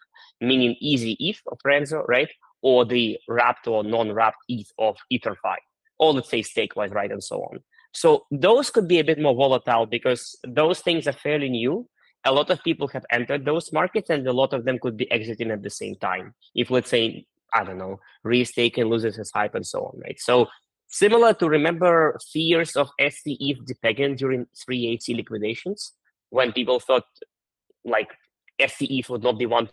meaning 0.50 0.76
easy 0.80 1.14
eth 1.28 1.42
of 1.52 1.58
renzo 1.66 2.00
right 2.08 2.32
or 2.62 2.86
the 2.86 3.06
wrapped 3.28 3.68
or 3.68 3.84
non-wrapped 3.84 4.42
eth 4.50 4.72
of 4.80 4.96
etherfi 5.12 5.58
or 6.00 6.14
let's 6.14 6.30
say 6.30 6.42
stakewise 6.42 6.94
right 6.94 7.12
and 7.12 7.24
so 7.24 7.42
on. 7.50 7.60
So 7.94 8.26
those 8.32 8.70
could 8.70 8.88
be 8.88 9.00
a 9.00 9.04
bit 9.04 9.20
more 9.20 9.36
volatile 9.36 9.86
because 9.86 10.38
those 10.48 10.80
things 10.82 11.08
are 11.08 11.14
fairly 11.14 11.50
new. 11.50 11.88
A 12.26 12.32
lot 12.32 12.50
of 12.50 12.64
people 12.64 12.88
have 12.90 13.06
entered 13.12 13.46
those 13.46 13.72
markets 13.72 14.10
and 14.10 14.28
a 14.28 14.34
lot 14.34 14.54
of 14.54 14.66
them 14.66 14.80
could 14.80 14.98
be 14.98 15.10
exiting 15.12 15.52
at 15.52 15.64
the 15.64 15.70
same 15.70 15.96
time. 15.96 16.34
If 16.56 16.72
let's 16.72 16.90
say 16.90 17.26
I 17.54 17.64
don't 17.64 17.78
know, 17.78 18.00
restake 18.26 18.78
and 18.78 18.90
loses 18.90 19.16
his 19.16 19.32
hype 19.34 19.56
and 19.56 19.66
so 19.66 19.86
on, 19.86 20.00
right? 20.00 20.20
So 20.20 20.48
similar 20.88 21.34
to 21.36 21.48
remember 21.50 22.18
fears 22.32 22.76
of 22.76 22.90
STETH 23.00 23.60
depegging 23.66 24.18
during 24.18 24.48
3AC 24.70 25.16
liquidations, 25.16 25.94
when 26.30 26.52
people 26.52 26.80
thought 26.80 27.06
like 27.84 28.10
STETH 28.60 29.10
would 29.10 29.24
not 29.24 29.38
be 29.38 29.46
one 29.46 29.70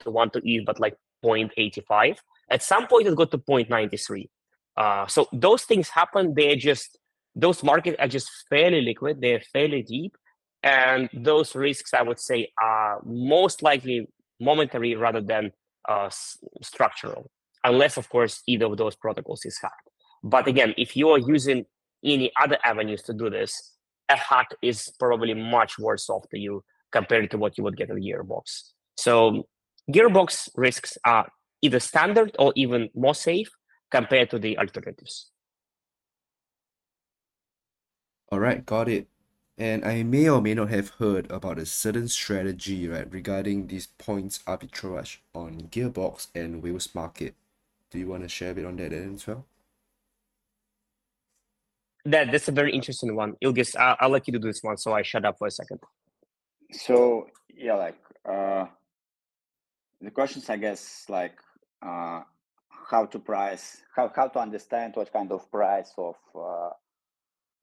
to 0.00 0.10
one 0.10 0.30
to 0.30 0.40
ETH, 0.44 0.64
but 0.64 0.80
like 0.80 0.96
0.85. 1.24 2.16
At 2.50 2.62
some 2.62 2.86
point, 2.86 3.08
it 3.08 3.16
got 3.16 3.30
to 3.32 3.38
0.93. 3.38 4.28
Uh, 4.76 5.06
so 5.06 5.26
those 5.32 5.64
things 5.64 5.88
happen. 5.88 6.34
They're 6.34 6.56
just 6.56 6.98
those 7.34 7.62
markets 7.62 7.96
are 7.98 8.08
just 8.08 8.30
fairly 8.48 8.80
liquid. 8.80 9.20
They're 9.20 9.42
fairly 9.52 9.82
deep, 9.82 10.16
and 10.62 11.08
those 11.12 11.54
risks, 11.54 11.92
I 11.92 12.02
would 12.02 12.18
say, 12.18 12.50
are 12.62 13.00
most 13.04 13.62
likely 13.62 14.08
momentary 14.40 14.94
rather 14.94 15.20
than 15.20 15.52
uh, 15.88 16.10
structural, 16.62 17.30
unless, 17.64 17.96
of 17.96 18.08
course, 18.08 18.42
either 18.46 18.66
of 18.66 18.76
those 18.76 18.96
protocols 18.96 19.44
is 19.44 19.58
hacked. 19.60 19.90
But 20.22 20.48
again, 20.48 20.74
if 20.76 20.96
you 20.96 21.10
are 21.10 21.18
using 21.18 21.66
any 22.04 22.30
other 22.40 22.58
avenues 22.64 23.02
to 23.02 23.12
do 23.14 23.30
this, 23.30 23.76
a 24.08 24.16
hack 24.16 24.48
is 24.62 24.92
probably 24.98 25.34
much 25.34 25.78
worse 25.78 26.08
off 26.08 26.28
to 26.30 26.38
you 26.38 26.62
compared 26.92 27.30
to 27.30 27.38
what 27.38 27.58
you 27.58 27.64
would 27.64 27.76
get 27.76 27.90
in 27.90 27.96
Gearbox. 27.96 28.72
So 28.96 29.46
Gearbox 29.90 30.48
risks 30.54 30.96
are 31.04 31.28
either 31.62 31.80
standard 31.80 32.34
or 32.38 32.52
even 32.56 32.88
more 32.94 33.14
safe 33.14 33.50
compared 33.90 34.30
to 34.30 34.38
the 34.38 34.58
alternatives. 34.58 35.30
All 38.30 38.40
right, 38.40 38.64
got 38.64 38.88
it. 38.88 39.08
And 39.58 39.84
I 39.86 40.02
may 40.02 40.28
or 40.28 40.42
may 40.42 40.52
not 40.52 40.68
have 40.68 40.90
heard 40.98 41.30
about 41.30 41.58
a 41.58 41.64
certain 41.64 42.08
strategy, 42.08 42.88
right, 42.88 43.10
regarding 43.10 43.68
these 43.68 43.86
points 43.86 44.40
arbitrage 44.46 45.18
on 45.34 45.68
Gearbox 45.70 46.28
and 46.34 46.62
Whales 46.62 46.94
Market. 46.94 47.34
Do 47.90 47.98
you 47.98 48.08
want 48.08 48.22
to 48.22 48.28
share 48.28 48.50
a 48.50 48.54
bit 48.54 48.66
on 48.66 48.76
that 48.76 48.92
as 48.92 49.26
well? 49.26 49.46
That 52.04 52.30
that's 52.30 52.48
a 52.48 52.52
very 52.52 52.72
interesting 52.72 53.16
one. 53.16 53.34
Ilgiz, 53.42 53.74
I'll, 53.76 53.96
I'll 53.98 54.10
let 54.10 54.28
you 54.28 54.32
do 54.32 54.38
this 54.38 54.62
one, 54.62 54.76
so 54.76 54.92
I 54.92 55.02
shut 55.02 55.24
up 55.24 55.38
for 55.38 55.48
a 55.48 55.50
second. 55.50 55.80
So 56.70 57.28
yeah, 57.48 57.74
like 57.74 57.98
uh, 58.28 58.66
the 60.00 60.10
questions, 60.10 60.48
I 60.50 60.56
guess, 60.56 61.06
like 61.08 61.38
uh, 61.82 62.22
how 62.68 63.06
to 63.06 63.18
price, 63.18 63.82
how 63.94 64.12
how 64.14 64.28
to 64.28 64.38
understand 64.38 64.94
what 64.94 65.12
kind 65.12 65.32
of 65.32 65.50
price 65.50 65.92
of 65.98 66.16
uh, 66.34 66.70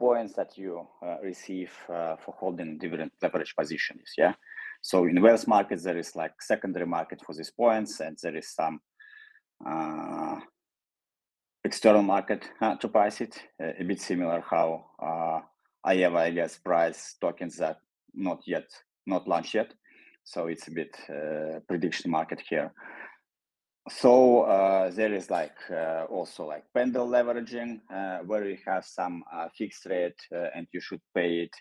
points 0.06 0.34
that 0.34 0.58
you 0.58 0.74
uh, 1.06 1.18
receive 1.24 1.72
uh, 1.90 2.16
for 2.24 2.34
holding 2.42 2.78
different 2.78 3.14
leverage 3.22 3.54
positions. 3.56 4.08
Yeah. 4.18 4.34
So 4.82 5.06
in 5.06 5.22
Whales 5.22 5.48
markets, 5.48 5.84
there 5.84 5.98
is 5.98 6.16
like 6.16 6.42
secondary 6.42 6.86
market 6.86 7.20
for 7.26 7.34
these 7.34 7.52
points, 7.52 8.02
and 8.02 8.18
there 8.22 8.38
is 8.42 8.48
some 8.60 8.82
uh, 9.66 10.40
external 11.64 12.04
market 12.04 12.42
uh, 12.62 12.76
to 12.82 12.88
price 12.90 13.22
it. 13.22 13.34
Uh, 13.62 13.72
a 13.80 13.84
bit 13.84 14.02
similar 14.02 14.44
how 14.54 14.68
uh, 15.10 15.40
Aevo, 15.90 16.18
I 16.18 16.32
guess, 16.32 16.58
price 16.58 17.16
tokens 17.22 17.56
that 17.58 17.78
not 18.14 18.40
yet 18.46 18.68
not 19.06 19.28
launched 19.28 19.56
yet. 19.56 19.74
So 20.26 20.48
it's 20.48 20.68
a 20.68 20.72
bit 20.72 20.94
uh, 21.10 21.60
prediction 21.68 22.12
market 22.12 22.42
here. 22.50 22.74
So 23.90 24.44
uh, 24.44 24.92
there 24.92 25.13
is 25.13 25.30
like 25.30 25.58
uh, 25.70 26.06
also 26.10 26.46
like 26.46 26.63
pendle 26.74 27.08
leveraging 27.08 27.82
uh, 27.94 28.20
where 28.20 28.48
you 28.48 28.58
have 28.66 28.86
some 28.86 29.24
uh, 29.32 29.50
fixed 29.58 29.86
rate 29.88 30.16
uh, 30.34 30.48
and 30.56 30.68
you 30.72 30.80
should 30.80 31.02
pay 31.13 31.40
it. 31.40 31.52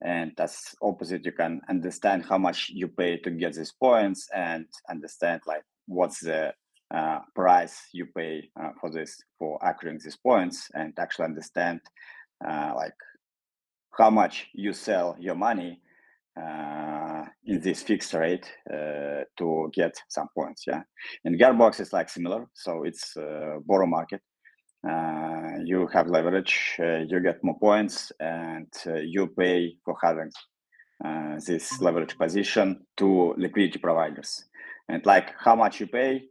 And 0.00 0.32
that's 0.36 0.74
opposite. 0.82 1.24
You 1.24 1.32
can 1.32 1.60
understand 1.68 2.26
how 2.28 2.38
much 2.38 2.70
you 2.72 2.86
pay 2.86 3.16
to 3.18 3.30
get 3.30 3.54
these 3.54 3.72
points 3.72 4.28
and 4.32 4.66
understand 4.88 5.40
like 5.46 5.64
what's 5.86 6.20
the 6.20 6.52
uh, 6.94 7.20
price 7.34 7.80
you 7.92 8.06
pay 8.06 8.50
for 8.80 8.90
this 8.90 9.20
for 9.38 9.58
accruing 9.62 9.98
these 9.98 10.16
points 10.16 10.70
and 10.74 10.92
actually 10.98 11.24
understand 11.24 11.80
like 12.42 12.94
how 13.98 14.10
much 14.10 14.46
you 14.52 14.72
sell 14.72 15.16
your 15.18 15.34
money 15.34 15.80
in 17.54 17.60
this 17.60 17.82
fixed 17.82 18.14
rate 18.14 18.46
uh, 18.72 19.22
to 19.38 19.70
get 19.72 19.94
some 20.08 20.28
points. 20.34 20.64
Yeah, 20.66 20.82
and 21.24 21.38
Gearbox 21.38 21.80
is 21.80 21.92
like 21.92 22.08
similar, 22.08 22.46
so 22.52 22.84
it's 22.84 23.16
uh, 23.16 23.58
borrow 23.64 23.86
market. 23.86 24.20
Uh, 24.86 25.62
you 25.64 25.86
have 25.94 26.08
leverage, 26.08 26.76
uh, 26.78 26.98
you 27.08 27.20
get 27.20 27.42
more 27.42 27.58
points, 27.58 28.12
and 28.20 28.68
uh, 28.86 28.94
you 28.96 29.28
pay 29.38 29.76
for 29.84 29.96
having 30.02 30.30
this 31.46 31.80
leverage 31.80 32.16
position 32.16 32.86
to 32.96 33.34
liquidity 33.36 33.78
providers. 33.78 34.44
And 34.88 35.04
like 35.04 35.32
how 35.38 35.56
much 35.56 35.80
you 35.80 35.86
pay 35.86 36.22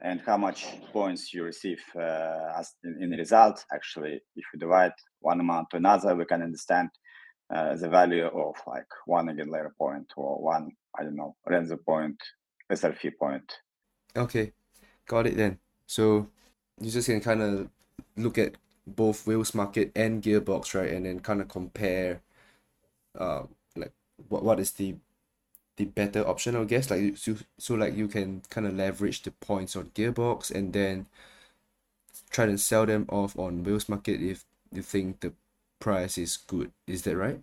and 0.00 0.20
how 0.24 0.36
much 0.36 0.66
points 0.92 1.34
you 1.34 1.44
receive 1.44 1.82
as 2.58 2.72
in, 2.84 3.02
in 3.02 3.10
result. 3.10 3.64
Actually, 3.72 4.14
if 4.36 4.44
you 4.52 4.58
divide 4.58 4.92
one 5.20 5.40
amount 5.40 5.70
to 5.70 5.76
another, 5.76 6.14
we 6.16 6.24
can 6.24 6.42
understand 6.42 6.88
uh, 7.50 7.74
the 7.76 7.88
value 7.88 8.26
of 8.26 8.54
like 8.66 8.86
one 9.06 9.26
Eigenlayer 9.26 9.70
point 9.76 10.12
or 10.16 10.40
one, 10.40 10.72
I 10.98 11.02
don't 11.02 11.16
know, 11.16 11.34
Renzo 11.46 11.76
point, 11.76 12.20
SLP 12.70 13.12
point. 13.18 13.52
Okay, 14.16 14.52
got 15.06 15.26
it 15.26 15.36
then. 15.36 15.58
So 15.86 16.28
you 16.80 16.90
just 16.90 17.08
can 17.08 17.20
kind 17.20 17.42
of 17.42 17.68
look 18.16 18.38
at 18.38 18.56
both 18.86 19.26
Whales 19.26 19.54
Market 19.54 19.92
and 19.94 20.22
Gearbox, 20.22 20.74
right? 20.74 20.92
And 20.92 21.06
then 21.06 21.20
kind 21.20 21.40
of 21.40 21.48
compare 21.48 22.20
uh, 23.18 23.42
like 23.76 23.92
what, 24.28 24.44
what 24.44 24.60
is 24.60 24.72
the 24.72 24.96
the 25.76 25.84
better 25.84 26.26
option, 26.26 26.56
I 26.56 26.64
guess. 26.64 26.90
Like 26.90 27.16
so, 27.16 27.36
so 27.56 27.74
like 27.74 27.96
you 27.96 28.08
can 28.08 28.42
kind 28.50 28.66
of 28.66 28.74
leverage 28.74 29.22
the 29.22 29.30
points 29.30 29.76
on 29.76 29.90
Gearbox 29.94 30.50
and 30.50 30.72
then 30.72 31.06
try 32.30 32.46
to 32.46 32.58
sell 32.58 32.84
them 32.84 33.06
off 33.08 33.38
on 33.38 33.62
Whales 33.64 33.88
Market 33.88 34.20
if 34.20 34.44
you 34.72 34.82
think 34.82 35.20
the 35.20 35.32
price 35.78 36.18
is 36.18 36.36
good. 36.36 36.72
Is 36.86 37.02
that 37.02 37.16
right? 37.16 37.40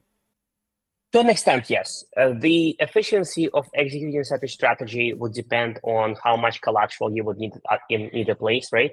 To 1.13 1.19
an 1.21 1.29
extent, 1.29 1.69
yes. 1.69 2.03
Uh, 2.17 2.33
the 2.37 2.75
efficiency 2.79 3.49
of 3.49 3.65
executing 3.73 4.23
such 4.25 4.43
a 4.43 4.47
strategy 4.47 5.13
would 5.13 5.33
depend 5.33 5.79
on 5.83 6.15
how 6.21 6.35
much 6.35 6.61
collateral 6.61 7.15
you 7.15 7.23
would 7.23 7.37
need 7.37 7.53
uh, 7.69 7.77
in 7.89 8.13
either 8.13 8.35
place, 8.35 8.69
right? 8.73 8.91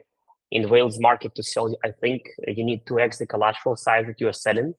In 0.52 0.68
Whales 0.68 1.00
market 1.00 1.34
to 1.34 1.42
sell, 1.42 1.74
I 1.84 1.90
think 2.00 2.22
you 2.46 2.64
need 2.64 2.86
to 2.86 3.00
x 3.00 3.18
the 3.18 3.26
collateral 3.26 3.76
size 3.76 4.06
that 4.06 4.20
you 4.20 4.28
are 4.28 4.32
selling. 4.32 4.74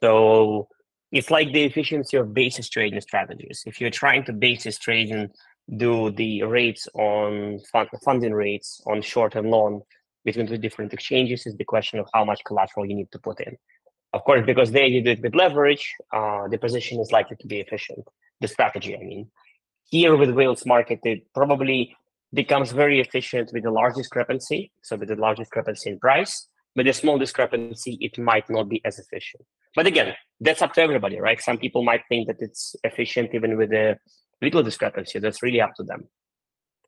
So 0.00 0.68
it's 1.10 1.30
like 1.30 1.52
the 1.52 1.64
efficiency 1.64 2.16
of 2.16 2.34
basis 2.34 2.68
trading 2.68 3.00
strategies. 3.00 3.62
If 3.66 3.80
you're 3.80 3.90
trying 3.90 4.24
to 4.26 4.32
basis 4.32 4.78
trade 4.78 5.10
and 5.10 5.30
do 5.76 6.10
the 6.10 6.42
rates 6.44 6.86
on 6.94 7.58
fund, 7.72 7.88
funding 8.04 8.34
rates 8.34 8.80
on 8.86 9.02
short 9.02 9.34
and 9.34 9.50
long 9.50 9.82
between 10.24 10.46
the 10.46 10.58
different 10.58 10.92
exchanges, 10.92 11.46
is 11.46 11.56
the 11.56 11.64
question 11.64 11.98
of 11.98 12.08
how 12.12 12.24
much 12.24 12.44
collateral 12.44 12.86
you 12.86 12.94
need 12.94 13.10
to 13.12 13.18
put 13.18 13.40
in. 13.40 13.56
Of 14.12 14.24
course, 14.24 14.44
because 14.46 14.70
there 14.70 14.86
you 14.86 15.02
do 15.02 15.10
it 15.10 15.20
with 15.20 15.34
leverage, 15.34 15.94
uh, 16.12 16.48
the 16.48 16.58
position 16.58 17.00
is 17.00 17.12
likely 17.12 17.36
to 17.36 17.46
be 17.46 17.60
efficient. 17.60 18.06
The 18.40 18.48
strategy, 18.48 18.96
I 18.96 19.00
mean. 19.00 19.30
Here 19.90 20.16
with 20.16 20.30
Whales 20.30 20.64
market, 20.66 21.00
it 21.04 21.26
probably 21.34 21.96
becomes 22.32 22.72
very 22.72 23.00
efficient 23.00 23.50
with 23.52 23.64
a 23.64 23.70
large 23.70 23.94
discrepancy. 23.94 24.70
So 24.82 24.96
with 24.96 25.10
a 25.10 25.16
large 25.16 25.38
discrepancy 25.38 25.90
in 25.90 25.98
price, 25.98 26.46
with 26.74 26.86
a 26.86 26.92
small 26.92 27.18
discrepancy, 27.18 27.98
it 28.00 28.18
might 28.18 28.48
not 28.48 28.68
be 28.68 28.82
as 28.84 28.98
efficient. 28.98 29.44
But 29.74 29.86
again, 29.86 30.14
that's 30.40 30.62
up 30.62 30.72
to 30.74 30.82
everybody, 30.82 31.20
right? 31.20 31.40
Some 31.40 31.58
people 31.58 31.82
might 31.82 32.02
think 32.08 32.28
that 32.28 32.36
it's 32.40 32.76
efficient 32.84 33.34
even 33.34 33.56
with 33.56 33.72
a 33.72 33.98
little 34.40 34.62
discrepancy. 34.62 35.18
That's 35.18 35.42
really 35.42 35.60
up 35.60 35.74
to 35.76 35.82
them. 35.82 36.08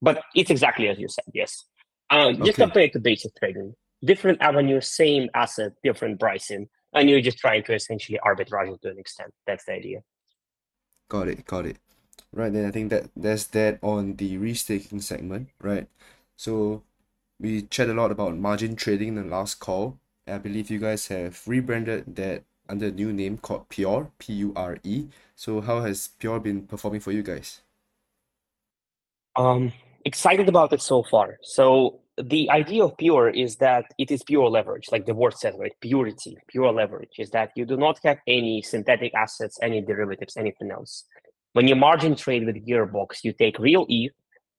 But 0.00 0.23
it's 0.35 0.50
exactly 0.50 0.89
as 0.89 0.99
you 0.99 1.09
said, 1.09 1.25
yes. 1.35 1.65
Uh, 2.09 2.33
just 2.33 2.59
compare 2.59 2.85
it 2.85 2.93
to 2.95 3.00
basis 3.00 3.33
trading. 3.39 3.75
Different 4.03 4.41
avenues, 4.41 4.87
same 4.89 5.29
asset, 5.35 5.73
different 5.85 6.19
pricing 6.19 6.69
and 6.93 7.09
you're 7.09 7.21
just 7.21 7.39
trying 7.39 7.63
to 7.65 7.75
essentially 7.75 8.19
arbitrage 8.25 8.75
it 8.75 8.83
to 8.83 8.91
an 8.91 8.99
extent. 8.99 9.33
That's 9.47 9.65
the 9.65 9.73
idea. 9.73 10.01
Got 11.09 11.29
it, 11.29 11.45
got 11.45 11.67
it. 11.67 11.77
Right 12.33 12.53
then, 12.53 12.65
I 12.65 12.71
think 12.71 12.91
that 12.91 13.11
that's 13.17 13.45
that 13.49 13.79
on 13.83 14.17
the 14.17 14.39
restaking 14.39 15.03
segment, 15.03 15.49
right? 15.61 15.89
So 16.37 16.83
we 17.41 17.63
chat 17.63 17.89
a 17.89 17.95
lot 17.95 18.13
about 18.13 18.37
margin 18.37 18.77
trading 18.77 19.09
in 19.09 19.15
the 19.17 19.25
last 19.25 19.57
call. 19.57 19.99
I 20.29 20.39
believe 20.39 20.71
you 20.71 20.79
guys 20.79 21.09
have 21.09 21.43
rebranded 21.47 22.15
that 22.17 22.45
under 22.69 22.87
a 22.87 22.93
new 22.93 23.13
name 23.13 23.39
called 23.39 23.69
Pure, 23.69 24.13
P 24.19 24.33
U 24.35 24.53
R 24.55 24.79
E. 24.85 25.07
So 25.35 25.61
how 25.61 25.81
has 25.81 26.09
Pure 26.19 26.41
been 26.41 26.67
performing 26.67 27.01
for 27.01 27.11
you 27.11 27.23
guys? 27.23 27.63
Um, 29.35 29.73
excited 30.05 30.49
about 30.49 30.73
it 30.73 30.83
so 30.83 31.03
far. 31.03 31.39
So 31.43 32.01
the 32.23 32.50
idea 32.50 32.85
of 32.85 32.97
pure 32.97 33.29
is 33.29 33.57
that 33.57 33.85
it 33.99 34.11
is 34.11 34.23
pure 34.23 34.49
leverage, 34.49 34.89
like 34.91 35.07
the 35.07 35.15
word 35.15 35.37
says, 35.37 35.55
right? 35.59 35.73
Purity, 35.81 36.37
pure 36.49 36.73
leverage 36.73 37.15
is 37.19 37.31
that 37.31 37.50
you 37.55 37.65
do 37.65 37.77
not 37.77 37.99
have 38.05 38.19
any 38.27 38.62
synthetic 38.62 39.15
assets, 39.15 39.59
any 39.62 39.81
derivatives, 39.81 40.37
anything 40.37 40.71
else. 40.71 41.05
When 41.53 41.69
you 41.69 41.77
margin 41.77 42.17
trade 42.17 42.47
with 42.47 42.67
Gearbox, 42.67 43.25
you 43.25 43.33
take 43.33 43.59
real 43.59 43.87
ETH 43.89 44.12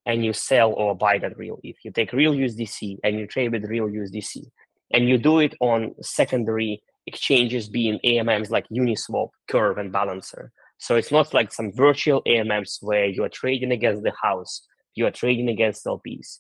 and 0.06 0.26
you 0.26 0.34
sell 0.34 0.74
or 0.74 0.96
buy 0.96 1.18
that 1.20 1.38
real 1.38 1.60
ETH. 1.64 1.78
You 1.84 1.92
take 1.92 2.14
real 2.14 2.34
USDC 2.34 3.00
and 3.04 3.20
you 3.20 3.28
trade 3.28 3.52
with 3.52 3.66
real 3.66 3.88
USDC. 3.88 4.46
And 4.94 5.08
you 5.08 5.18
do 5.18 5.40
it 5.40 5.56
on 5.62 5.96
secondary 6.02 6.84
exchanges 7.08 7.70
being 7.70 8.00
AMMs 8.04 8.50
like 8.50 8.68
Uniswap, 8.70 9.30
Curve, 9.48 9.78
and 9.78 9.92
Balancer. 9.92 10.52
So 10.78 10.96
it's 10.96 11.12
not 11.12 11.34
like 11.34 11.54
some 11.54 11.72
virtual 11.72 12.22
AMMs 12.28 12.80
where 12.82 13.06
you 13.06 13.24
are 13.24 13.30
trading 13.30 13.72
against 13.72 14.04
the 14.04 14.14
house, 14.22 14.68
you 14.96 15.06
are 15.06 15.12
trading 15.12 15.50
against 15.50 15.86
LPs 15.86 16.40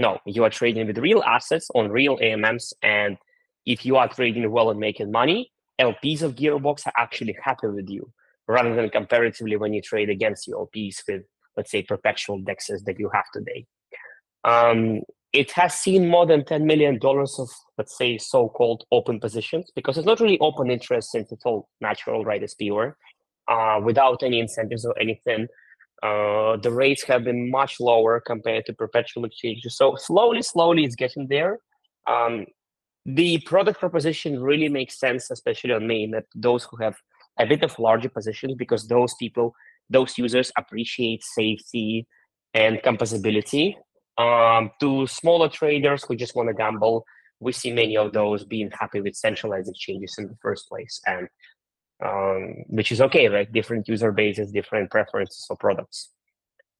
no, 0.00 0.18
you 0.24 0.42
are 0.44 0.50
trading 0.50 0.86
with 0.86 0.96
real 0.98 1.22
assets 1.22 1.68
on 1.74 1.90
real 1.90 2.16
AMMs. 2.18 2.72
And 2.82 3.18
if 3.66 3.84
you 3.84 3.96
are 3.96 4.08
trading 4.08 4.50
well 4.50 4.70
and 4.70 4.80
making 4.80 5.12
money, 5.12 5.52
LPs 5.78 6.22
of 6.22 6.34
Gearbox 6.36 6.86
are 6.86 6.92
actually 6.96 7.36
happy 7.42 7.68
with 7.68 7.88
you 7.88 8.10
rather 8.48 8.74
than 8.74 8.88
comparatively 8.88 9.56
when 9.56 9.74
you 9.74 9.82
trade 9.82 10.08
against 10.08 10.48
your 10.48 10.66
LPs 10.66 11.02
with, 11.06 11.22
let's 11.56 11.70
say, 11.70 11.82
perpetual 11.82 12.40
dexes 12.40 12.82
that 12.84 12.98
you 12.98 13.10
have 13.12 13.26
today. 13.32 13.66
Um, 14.42 15.02
it 15.34 15.52
has 15.52 15.74
seen 15.74 16.08
more 16.08 16.26
than 16.26 16.42
$10 16.42 16.64
million 16.64 16.98
of, 17.04 17.50
let's 17.78 17.96
say, 17.96 18.16
so 18.16 18.48
called 18.48 18.84
open 18.90 19.20
positions 19.20 19.70
because 19.76 19.98
it's 19.98 20.06
not 20.06 20.18
really 20.18 20.40
open 20.40 20.70
interest 20.70 21.12
since 21.12 21.30
it's 21.30 21.44
all 21.44 21.68
natural, 21.80 22.24
right? 22.24 22.42
As 22.42 22.54
pure, 22.54 22.96
uh, 23.48 23.80
without 23.84 24.22
any 24.22 24.40
incentives 24.40 24.84
or 24.86 24.98
anything. 24.98 25.46
Uh, 26.02 26.56
the 26.56 26.70
rates 26.70 27.02
have 27.04 27.24
been 27.24 27.50
much 27.50 27.78
lower 27.78 28.20
compared 28.20 28.64
to 28.66 28.72
perpetual 28.72 29.24
exchanges. 29.24 29.76
So 29.76 29.96
slowly, 29.96 30.42
slowly, 30.42 30.84
it's 30.84 30.94
getting 30.94 31.26
there. 31.28 31.58
Um, 32.06 32.46
the 33.04 33.38
product 33.40 33.80
proposition 33.80 34.42
really 34.42 34.68
makes 34.68 34.98
sense, 34.98 35.30
especially 35.30 35.72
on 35.72 35.82
mainnet. 35.82 36.24
Those 36.34 36.64
who 36.64 36.76
have 36.78 36.96
a 37.38 37.46
bit 37.46 37.62
of 37.62 37.78
larger 37.78 38.08
positions, 38.08 38.54
because 38.54 38.86
those 38.88 39.14
people, 39.14 39.54
those 39.88 40.16
users 40.18 40.52
appreciate 40.56 41.22
safety 41.22 42.06
and 42.54 42.78
composability. 42.78 43.76
Um, 44.18 44.70
to 44.80 45.06
smaller 45.06 45.48
traders 45.48 46.04
who 46.04 46.16
just 46.16 46.34
want 46.34 46.48
to 46.48 46.54
gamble, 46.54 47.04
we 47.40 47.52
see 47.52 47.72
many 47.72 47.96
of 47.96 48.12
those 48.12 48.44
being 48.44 48.70
happy 48.70 49.00
with 49.00 49.16
centralized 49.16 49.70
exchanges 49.70 50.16
in 50.18 50.28
the 50.28 50.36
first 50.42 50.68
place. 50.68 51.00
And 51.06 51.28
um, 52.04 52.64
which 52.68 52.92
is 52.92 53.00
okay, 53.00 53.28
right? 53.28 53.50
Different 53.52 53.88
user 53.88 54.12
bases, 54.12 54.52
different 54.52 54.90
preferences 54.90 55.44
for 55.46 55.56
products. 55.56 56.10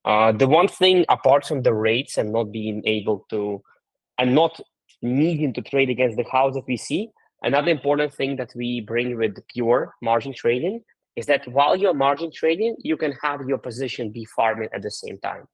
Uh, 0.04 0.32
the 0.32 0.48
one 0.48 0.68
thing 0.68 1.04
apart 1.08 1.44
from 1.44 1.62
the 1.62 1.74
rates 1.74 2.16
and 2.16 2.32
not 2.32 2.52
being 2.52 2.82
able 2.86 3.26
to, 3.30 3.62
and 4.18 4.34
not 4.34 4.58
needing 5.02 5.52
to 5.52 5.62
trade 5.62 5.90
against 5.90 6.16
the 6.16 6.24
house 6.30 6.54
that 6.54 6.66
we 6.66 6.76
see, 6.76 7.10
another 7.42 7.70
important 7.70 8.12
thing 8.14 8.36
that 8.36 8.52
we 8.54 8.80
bring 8.80 9.16
with 9.16 9.36
pure 9.48 9.94
margin 10.02 10.32
trading 10.32 10.82
is 11.16 11.26
that 11.26 11.46
while 11.48 11.76
you're 11.76 11.94
margin 11.94 12.30
trading, 12.32 12.76
you 12.78 12.96
can 12.96 13.12
have 13.22 13.46
your 13.46 13.58
position 13.58 14.10
be 14.10 14.24
farming 14.24 14.68
at 14.72 14.82
the 14.82 14.90
same 14.90 15.18
time. 15.18 15.46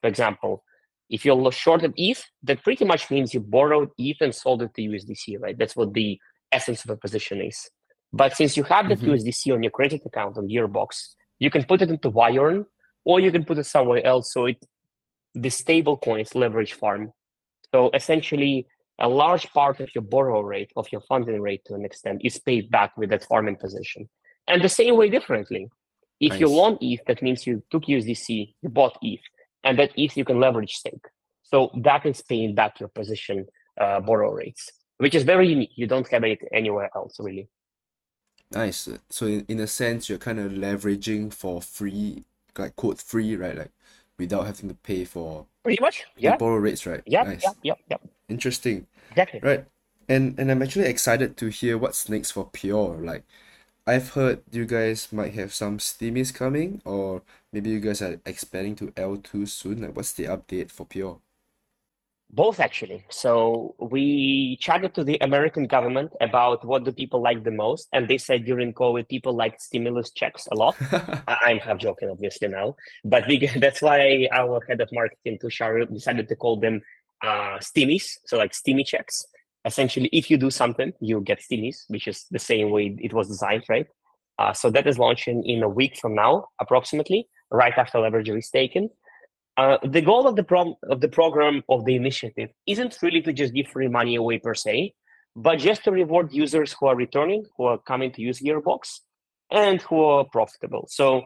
For 0.00 0.08
example, 0.08 0.64
if 1.10 1.24
you're 1.24 1.52
shorted 1.52 1.92
ETH, 1.96 2.24
that 2.42 2.62
pretty 2.62 2.84
much 2.84 3.10
means 3.10 3.34
you 3.34 3.40
borrowed 3.40 3.90
ETH 3.98 4.16
and 4.20 4.34
sold 4.34 4.62
it 4.62 4.74
to 4.74 4.82
USDC, 4.82 5.40
right? 5.40 5.56
That's 5.56 5.76
what 5.76 5.92
the 5.94 6.18
essence 6.50 6.84
of 6.84 6.90
a 6.90 6.96
position 6.96 7.40
is. 7.42 7.70
But 8.14 8.36
since 8.36 8.56
you 8.56 8.62
have 8.64 8.88
that 8.88 9.00
mm-hmm. 9.00 9.10
USDC 9.10 9.52
on 9.52 9.62
your 9.64 9.72
credit 9.72 10.02
account 10.06 10.38
on 10.38 10.48
Gearbox, 10.48 11.14
you 11.40 11.50
can 11.50 11.64
put 11.64 11.82
it 11.82 11.90
into 11.90 12.12
Yearn 12.14 12.64
or 13.04 13.18
you 13.18 13.32
can 13.32 13.44
put 13.44 13.58
it 13.58 13.66
somewhere 13.66 14.06
else. 14.06 14.32
So 14.32 14.46
it 14.46 14.64
the 15.34 15.50
stable 15.50 15.96
coins 15.96 16.34
leverage 16.36 16.74
farm. 16.74 17.12
So 17.72 17.90
essentially, 17.92 18.68
a 19.00 19.08
large 19.08 19.50
part 19.52 19.80
of 19.80 19.92
your 19.94 20.02
borrow 20.02 20.40
rate, 20.42 20.70
of 20.76 20.86
your 20.92 21.00
funding 21.00 21.40
rate 21.40 21.64
to 21.66 21.74
an 21.74 21.84
extent, 21.84 22.20
is 22.24 22.38
paid 22.38 22.70
back 22.70 22.96
with 22.96 23.10
that 23.10 23.24
farming 23.24 23.56
position. 23.56 24.08
And 24.46 24.62
the 24.62 24.68
same 24.68 24.96
way 24.96 25.08
differently. 25.08 25.68
If 26.20 26.30
nice. 26.30 26.40
you 26.40 26.48
loan 26.48 26.78
ETH, 26.80 27.04
that 27.08 27.20
means 27.20 27.48
you 27.48 27.64
took 27.72 27.86
USDC, 27.86 28.54
you 28.62 28.68
bought 28.68 28.96
ETH, 29.02 29.20
and 29.64 29.76
that 29.80 29.90
ETH 29.96 30.16
you 30.16 30.24
can 30.24 30.38
leverage 30.38 30.74
stake. 30.74 31.06
So 31.42 31.70
that 31.82 32.06
is 32.06 32.22
paying 32.22 32.54
back 32.54 32.78
your 32.78 32.90
position 32.90 33.46
uh, 33.80 33.98
borrow 34.00 34.30
rates, 34.30 34.70
which 34.98 35.16
is 35.16 35.24
very 35.24 35.48
unique. 35.48 35.72
You 35.74 35.88
don't 35.88 36.06
have 36.08 36.22
it 36.22 36.38
anywhere 36.52 36.90
else, 36.94 37.16
really. 37.18 37.48
Nice. 38.54 38.88
So 39.10 39.26
in, 39.26 39.44
in 39.48 39.60
a 39.60 39.66
sense, 39.66 40.08
you're 40.08 40.18
kind 40.18 40.38
of 40.38 40.52
leveraging 40.52 41.32
for 41.32 41.60
free, 41.60 42.24
like 42.56 42.76
quote 42.76 43.00
free, 43.00 43.36
right? 43.36 43.56
Like 43.56 43.70
without 44.18 44.46
having 44.46 44.68
to 44.68 44.74
pay 44.76 45.04
for 45.04 45.46
pretty 45.62 45.80
much 45.80 46.04
yeah 46.16 46.36
borrow 46.36 46.56
rates, 46.56 46.86
right? 46.86 47.02
Yeah, 47.06 47.24
nice. 47.24 47.42
yeah, 47.42 47.52
yeah, 47.62 47.74
yeah. 47.90 47.96
Interesting. 48.28 48.86
Exactly. 49.10 49.40
Right. 49.42 49.64
And 50.08 50.38
and 50.38 50.50
I'm 50.50 50.62
actually 50.62 50.86
excited 50.86 51.36
to 51.38 51.48
hear 51.48 51.78
what's 51.78 52.08
next 52.08 52.32
for 52.32 52.48
Pure. 52.52 52.98
Like 53.02 53.24
I've 53.86 54.10
heard 54.10 54.42
you 54.50 54.66
guys 54.66 55.12
might 55.12 55.34
have 55.34 55.52
some 55.52 55.78
steamies 55.78 56.32
coming, 56.32 56.80
or 56.84 57.22
maybe 57.52 57.70
you 57.70 57.80
guys 57.80 58.02
are 58.02 58.20
expanding 58.26 58.76
to 58.76 58.92
L2 58.92 59.48
soon. 59.48 59.82
Like 59.82 59.96
what's 59.96 60.12
the 60.12 60.24
update 60.24 60.70
for 60.70 60.86
Pure? 60.86 61.20
Both 62.34 62.58
actually. 62.58 63.04
So 63.10 63.74
we 63.78 64.58
chatted 64.60 64.94
to 64.94 65.04
the 65.04 65.18
american 65.20 65.66
government 65.66 66.10
about 66.20 66.64
what 66.64 66.84
do 66.84 66.92
people 66.92 67.22
like 67.22 67.44
the 67.44 67.50
most 67.50 67.88
and 67.92 68.08
they 68.08 68.18
said 68.18 68.44
during 68.44 68.72
covid 68.74 69.08
people 69.08 69.34
liked 69.34 69.60
stimulus 69.62 70.10
checks 70.10 70.48
a 70.50 70.56
lot. 70.56 70.76
I'm 71.28 71.58
half 71.58 71.78
joking 71.78 72.10
obviously 72.10 72.48
now. 72.48 72.76
But 73.04 73.26
we, 73.28 73.46
that's 73.64 73.80
why 73.80 74.28
our 74.32 74.60
head 74.68 74.80
of 74.80 74.88
marketing 74.92 75.38
tushar 75.42 75.92
decided 75.92 76.28
to 76.28 76.36
call 76.36 76.58
them 76.58 76.82
uh, 77.22 77.58
steamies 77.58 78.06
so 78.26 78.36
like 78.36 78.54
steamy 78.54 78.84
checks. 78.84 79.24
Essentially 79.64 80.10
if 80.12 80.30
you 80.30 80.36
do 80.36 80.50
something 80.50 80.92
you 81.00 81.20
get 81.20 81.40
steamies 81.40 81.84
which 81.88 82.08
is 82.08 82.26
the 82.30 82.38
same 82.38 82.70
way 82.70 82.96
it 83.00 83.12
was 83.12 83.28
designed 83.28 83.64
right? 83.68 83.86
Uh, 84.38 84.52
so 84.52 84.68
that 84.68 84.86
is 84.88 84.98
launching 84.98 85.44
in 85.44 85.62
a 85.62 85.68
week 85.68 85.96
from 86.00 86.14
now 86.14 86.48
approximately 86.60 87.28
right 87.52 87.74
after 87.76 88.00
leverage 88.00 88.28
is 88.28 88.50
taken 88.50 88.90
uh, 89.56 89.78
the 89.84 90.00
goal 90.00 90.26
of 90.26 90.36
the 90.36 90.74
of 90.88 91.00
the 91.00 91.08
program 91.08 91.62
of 91.68 91.84
the 91.84 91.94
initiative 91.94 92.50
isn't 92.66 92.98
really 93.02 93.22
to 93.22 93.32
just 93.32 93.54
give 93.54 93.68
free 93.68 93.88
money 93.88 94.16
away 94.16 94.38
per 94.38 94.54
se, 94.54 94.94
but 95.36 95.56
just 95.58 95.84
to 95.84 95.92
reward 95.92 96.32
users 96.32 96.72
who 96.72 96.86
are 96.86 96.96
returning, 96.96 97.44
who 97.56 97.64
are 97.64 97.78
coming 97.78 98.10
to 98.12 98.22
use 98.22 98.40
Gearbox, 98.40 99.00
and 99.50 99.80
who 99.82 100.02
are 100.02 100.24
profitable. 100.24 100.86
So 100.90 101.22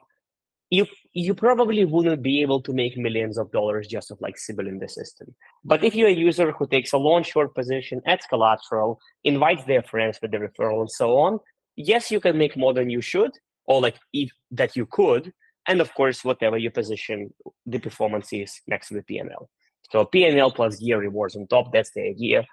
you 0.71 0.87
you 1.15 1.35
probably 1.35 1.85
wouldn't 1.85 2.23
be 2.23 2.43
able 2.43 2.61
to 2.63 2.73
make 2.73 2.97
millions 2.97 3.39
of 3.39 3.51
dollars 3.51 3.87
just 3.87 4.11
of 4.11 4.21
like 4.21 4.37
in 4.49 4.79
the 4.79 4.89
system. 4.89 5.35
But 5.65 5.83
if 5.83 5.95
you're 5.95 6.09
a 6.09 6.13
user 6.29 6.53
who 6.53 6.67
takes 6.67 6.93
a 6.93 6.99
long 6.99 7.23
short 7.23 7.55
position, 7.55 8.03
adds 8.07 8.27
collateral, 8.29 9.01
invites 9.25 9.65
their 9.65 9.83
friends 9.83 10.19
with 10.21 10.33
the 10.33 10.39
referral, 10.39 10.81
and 10.81 10.91
so 10.91 11.17
on, 11.17 11.41
yes, 11.77 12.11
you 12.11 12.21
can 12.21 12.37
make 12.37 12.57
more 12.57 12.75
than 12.75 12.91
you 12.91 13.01
should, 13.01 13.31
or 13.65 13.81
like 13.81 13.97
if 14.13 14.31
that 14.51 14.77
you 14.77 14.85
could, 14.85 15.33
and 15.69 15.81
of 15.81 15.95
course 15.95 16.25
whatever 16.25 16.59
you 16.59 16.71
position 16.71 17.33
the 17.67 17.79
performance 17.79 18.33
is 18.33 18.61
next 18.67 18.89
to 18.89 18.95
the 18.95 19.03
PNL. 19.03 19.47
So 19.91 20.05
PNL 20.05 20.55
plus 20.55 20.79
gear 20.79 20.99
rewards 20.99 21.37
on 21.37 21.47
top, 21.47 21.73
that's 21.73 21.93
the 21.93 22.03
idea. 22.03 22.47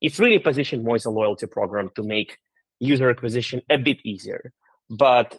It's 0.00 0.18
really 0.18 0.38
positioned 0.38 0.84
more 0.84 0.94
as 0.94 1.04
a 1.04 1.10
loyalty 1.10 1.46
program 1.46 1.90
to 1.96 2.02
make 2.02 2.38
user 2.78 3.10
acquisition 3.10 3.60
a 3.68 3.76
bit 3.76 3.98
easier. 4.04 4.52
But 4.88 5.36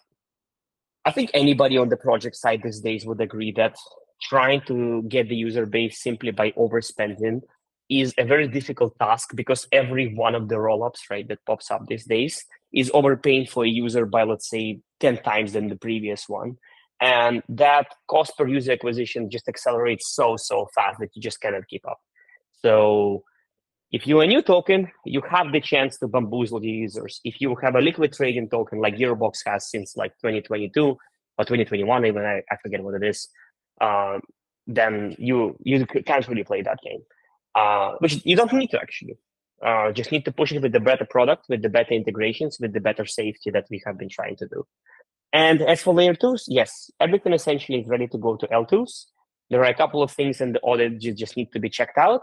I 1.03 1.11
think 1.11 1.31
anybody 1.33 1.77
on 1.77 1.89
the 1.89 1.97
project 1.97 2.35
side 2.35 2.61
these 2.63 2.79
days 2.79 3.05
would 3.05 3.19
agree 3.19 3.51
that 3.53 3.75
trying 4.21 4.61
to 4.67 5.01
get 5.07 5.29
the 5.29 5.35
user 5.35 5.65
base 5.65 6.01
simply 6.01 6.31
by 6.31 6.51
overspending 6.51 7.41
is 7.89 8.13
a 8.17 8.23
very 8.23 8.47
difficult 8.47 8.97
task 8.99 9.35
because 9.35 9.67
every 9.71 10.13
one 10.13 10.35
of 10.35 10.47
the 10.47 10.55
rollups, 10.55 11.09
right, 11.09 11.27
that 11.27 11.45
pops 11.45 11.71
up 11.71 11.87
these 11.87 12.05
days 12.05 12.45
is 12.71 12.91
overpaying 12.93 13.47
for 13.47 13.65
a 13.65 13.69
user 13.69 14.05
by 14.05 14.23
let's 14.23 14.49
say 14.49 14.79
10 14.99 15.23
times 15.23 15.53
than 15.53 15.67
the 15.67 15.75
previous 15.75 16.29
one 16.29 16.55
and 17.01 17.41
that 17.49 17.87
cost 18.07 18.37
per 18.37 18.47
user 18.47 18.71
acquisition 18.71 19.29
just 19.29 19.49
accelerates 19.49 20.15
so 20.15 20.37
so 20.37 20.67
fast 20.73 20.99
that 20.99 21.09
you 21.15 21.21
just 21.21 21.41
cannot 21.41 21.67
keep 21.67 21.85
up. 21.87 21.99
So 22.63 23.23
if 23.91 24.07
you're 24.07 24.23
a 24.23 24.27
new 24.27 24.41
token 24.41 24.89
you 25.05 25.21
have 25.29 25.51
the 25.51 25.59
chance 25.59 25.97
to 25.97 26.07
bamboozle 26.07 26.61
the 26.61 26.69
users. 26.69 27.19
If 27.25 27.41
you 27.41 27.55
have 27.55 27.75
a 27.75 27.81
liquid 27.81 28.13
trading 28.13 28.49
token 28.49 28.79
like 28.79 28.95
gearbox 28.95 29.39
has 29.45 29.69
since 29.69 29.97
like 29.97 30.13
2022 30.21 30.97
or 31.37 31.45
2021 31.45 32.05
even 32.05 32.23
i, 32.23 32.41
I 32.51 32.55
forget 32.61 32.83
what 32.83 32.95
it 32.95 33.03
is 33.03 33.27
um, 33.81 34.21
then 34.67 35.15
you 35.17 35.57
you 35.63 35.85
can't 35.85 36.27
really 36.27 36.43
play 36.43 36.61
that 36.61 36.79
game. 36.83 37.01
Uh, 37.55 37.95
which 37.99 38.25
you 38.25 38.35
don't 38.35 38.53
need 38.53 38.69
to 38.69 38.79
actually. 38.79 39.17
Uh, 39.65 39.91
just 39.91 40.11
need 40.11 40.25
to 40.25 40.31
push 40.31 40.51
it 40.51 40.61
with 40.61 40.71
the 40.71 40.79
better 40.79 41.05
product 41.05 41.45
with 41.47 41.61
the 41.61 41.69
better 41.69 41.93
integrations 41.93 42.57
with 42.59 42.73
the 42.73 42.79
better 42.79 43.05
safety 43.05 43.51
that 43.51 43.65
we 43.69 43.79
have 43.85 43.95
been 43.95 44.09
trying 44.09 44.35
to 44.35 44.47
do 44.47 44.65
and 45.33 45.61
as 45.61 45.81
for 45.81 45.93
layer 45.93 46.13
twos, 46.13 46.45
yes, 46.47 46.91
everything 46.99 47.33
essentially 47.33 47.79
is 47.79 47.87
ready 47.87 48.07
to 48.07 48.17
go 48.17 48.35
to 48.35 48.47
L2s. 48.47 49.05
There 49.49 49.61
are 49.61 49.69
a 49.69 49.73
couple 49.73 50.03
of 50.03 50.11
things 50.11 50.41
in 50.41 50.53
the 50.53 50.59
audit 50.61 50.99
just 50.99 51.37
need 51.37 51.51
to 51.53 51.59
be 51.59 51.69
checked 51.69 51.97
out, 51.97 52.21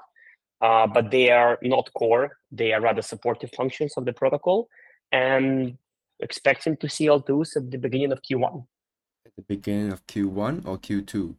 uh, 0.61 0.87
but 0.87 1.11
they 1.11 1.31
are 1.31 1.59
not 1.63 1.91
core. 1.95 2.39
They 2.51 2.73
are 2.73 2.81
rather 2.81 3.03
supportive 3.03 3.51
functions 3.53 3.95
of 3.97 4.05
the 4.05 4.13
protocol, 4.13 4.69
and 5.13 5.79
expecting 6.21 6.77
to 6.79 6.89
see 6.89 7.07
L2s 7.07 7.57
at 7.57 7.71
the 7.71 7.79
beginning 7.79 8.13
of 8.13 8.21
Q1. 8.23 8.65
At 9.27 9.37
the 9.37 9.43
beginning 9.43 9.93
of 9.93 10.07
Q1 10.07 10.67
or 10.67 10.79
Q2? 10.79 11.35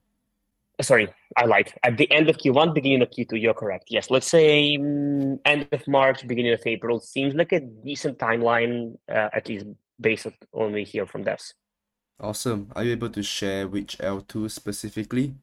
Sorry, 0.81 1.09
I 1.35 1.45
lied. 1.45 1.73
At 1.83 1.97
the 1.97 2.09
end 2.09 2.29
of 2.29 2.37
Q1, 2.37 2.73
beginning 2.73 3.01
of 3.01 3.09
Q2, 3.09 3.41
you're 3.41 3.53
correct. 3.53 3.85
Yes, 3.89 4.09
let's 4.09 4.27
say 4.27 4.77
um, 4.77 5.39
end 5.43 5.67
of 5.73 5.85
March, 5.87 6.25
beginning 6.25 6.53
of 6.53 6.61
April 6.65 7.01
seems 7.01 7.33
like 7.35 7.51
a 7.51 7.59
decent 7.59 8.17
timeline, 8.17 8.95
uh, 9.11 9.29
at 9.33 9.49
least 9.49 9.65
based 9.99 10.27
on 10.53 10.73
we 10.73 10.83
hear 10.83 11.05
from 11.05 11.25
devs. 11.25 11.53
Awesome. 12.19 12.71
Are 12.75 12.83
you 12.83 12.91
able 12.91 13.09
to 13.09 13.23
share 13.23 13.67
which 13.67 13.97
L2 13.97 14.51
specifically? 14.51 15.35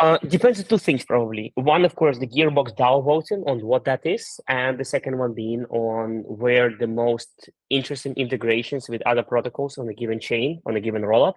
Uh, 0.00 0.18
depends 0.26 0.58
on 0.58 0.66
two 0.66 0.78
things 0.78 1.04
probably. 1.04 1.52
One, 1.54 1.84
of 1.84 1.94
course, 1.94 2.18
the 2.18 2.26
Gearbox 2.26 2.76
DAO 2.76 3.04
voting 3.04 3.44
on 3.46 3.60
what 3.64 3.84
that 3.84 4.04
is, 4.04 4.40
and 4.48 4.76
the 4.76 4.84
second 4.84 5.18
one 5.18 5.34
being 5.34 5.64
on 5.66 6.24
where 6.26 6.76
the 6.76 6.88
most 6.88 7.48
interesting 7.70 8.12
integrations 8.14 8.88
with 8.88 9.02
other 9.06 9.22
protocols 9.22 9.78
on 9.78 9.88
a 9.88 9.94
given 9.94 10.18
chain, 10.18 10.60
on 10.66 10.74
a 10.74 10.80
given 10.80 11.02
rollup, 11.02 11.34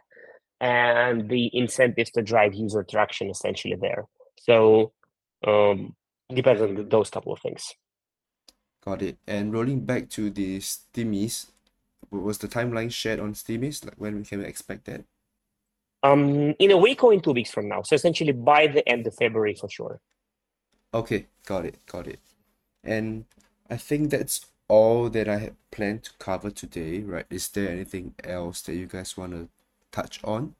and 0.59 1.29
the 1.29 1.51
incentives 1.53 2.09
to 2.11 2.23
drive 2.23 2.55
user 2.55 2.83
traction 2.83 3.29
essentially 3.29 3.75
there. 3.79 4.05
So 4.39 4.91
um, 5.45 5.95
depends 6.33 6.61
on 6.61 6.89
those 6.89 7.11
couple 7.11 7.33
of 7.33 7.39
things. 7.39 7.73
Got 8.83 9.03
it. 9.03 9.17
And 9.27 9.53
rolling 9.53 9.85
back 9.85 10.09
to 10.11 10.31
the 10.31 10.59
Stimmies, 10.59 11.47
was 12.11 12.37
the 12.37 12.47
timeline 12.47 12.91
shared 12.91 13.19
on 13.19 13.33
Steamies? 13.33 13.83
Like 13.83 13.95
when 13.97 14.23
can 14.23 14.39
we 14.39 14.45
expect 14.45 14.85
that? 14.85 15.03
Um, 16.03 16.53
in 16.59 16.71
a 16.71 16.77
week 16.77 17.03
or 17.03 17.13
in 17.13 17.21
two 17.21 17.31
weeks 17.31 17.51
from 17.51 17.67
now. 17.67 17.81
So 17.81 17.95
essentially 17.95 18.31
by 18.31 18.67
the 18.67 18.87
end 18.87 19.07
of 19.07 19.15
February 19.15 19.55
for 19.55 19.69
sure. 19.69 19.99
Okay, 20.93 21.27
got 21.45 21.65
it, 21.65 21.85
got 21.85 22.07
it. 22.07 22.19
And 22.83 23.25
I 23.69 23.77
think 23.77 24.09
that's 24.09 24.45
all 24.67 25.09
that 25.09 25.27
I 25.27 25.37
had 25.37 25.55
planned 25.71 26.03
to 26.03 26.11
cover 26.19 26.51
today, 26.51 26.99
right? 26.99 27.25
Is 27.29 27.47
there 27.49 27.69
anything 27.69 28.15
else 28.23 28.61
that 28.63 28.75
you 28.75 28.85
guys 28.85 29.17
want 29.17 29.33
to 29.33 29.49
touch 29.91 30.19
on? 30.23 30.55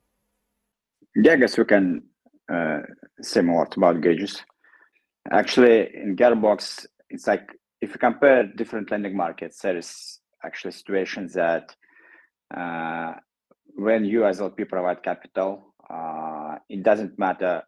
Yeah, 1.15 1.33
I 1.33 1.35
guess 1.37 1.57
we 1.57 1.65
can 1.65 2.03
uh, 2.51 2.79
say 3.21 3.41
more 3.41 3.67
about 3.75 4.01
gauges. 4.01 4.43
Actually, 5.31 5.95
in 5.95 6.15
Gearbox, 6.15 6.85
it's 7.09 7.27
like 7.27 7.49
if 7.81 7.91
you 7.91 7.99
compare 7.99 8.43
different 8.43 8.91
lending 8.91 9.15
markets, 9.15 9.59
there 9.59 9.77
is 9.77 10.19
actually 10.47 10.71
situations 10.71 11.33
that 11.33 11.75
uh, 12.55 13.13
when 13.75 14.05
you 14.05 14.25
as 14.25 14.39
LP 14.41 14.63
provide 14.65 15.03
capital, 15.03 15.73
uh, 15.89 16.55
it 16.69 16.81
doesn't 16.83 17.19
matter 17.19 17.61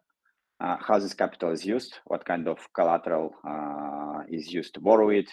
uh, 0.60 0.76
how 0.86 0.98
this 0.98 1.14
capital 1.14 1.50
is 1.52 1.64
used, 1.64 1.92
what 2.06 2.24
kind 2.24 2.48
of 2.48 2.58
collateral 2.74 3.30
uh, 3.48 4.20
is 4.28 4.52
used 4.52 4.74
to 4.74 4.80
borrow 4.80 5.10
it, 5.10 5.28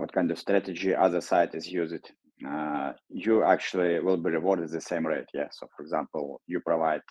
what 0.00 0.12
kind 0.12 0.30
of 0.30 0.38
strategy 0.38 0.94
other 0.94 1.20
side 1.20 1.50
is 1.54 1.66
used. 1.80 2.04
uh, 2.52 2.92
you 3.24 3.34
actually 3.54 4.00
will 4.00 4.16
be 4.16 4.30
rewarded 4.30 4.70
the 4.70 4.80
same 4.80 5.06
rate. 5.06 5.30
Yeah. 5.34 5.48
So, 5.50 5.66
for 5.74 5.82
example, 5.82 6.40
you 6.46 6.60
provide 6.60 7.06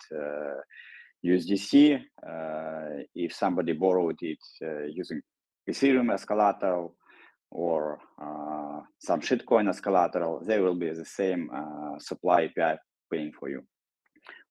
USDC. 1.24 2.00
Uh, 2.30 3.02
if 3.14 3.30
somebody 3.42 3.72
borrowed 3.74 4.20
it 4.32 4.42
using 5.00 5.20
Ethereum 5.70 6.12
as 6.14 6.24
collateral 6.24 6.96
or 7.50 7.98
uh, 8.20 8.80
some 8.98 9.20
shitcoin 9.20 9.68
as 9.68 9.80
collateral, 9.80 10.40
they 10.44 10.60
will 10.60 10.74
be 10.74 10.90
the 10.90 11.04
same 11.04 11.50
uh, 11.54 11.98
supply 11.98 12.48
APY 12.48 12.76
paying 13.12 13.32
for 13.32 13.48
you. 13.48 13.62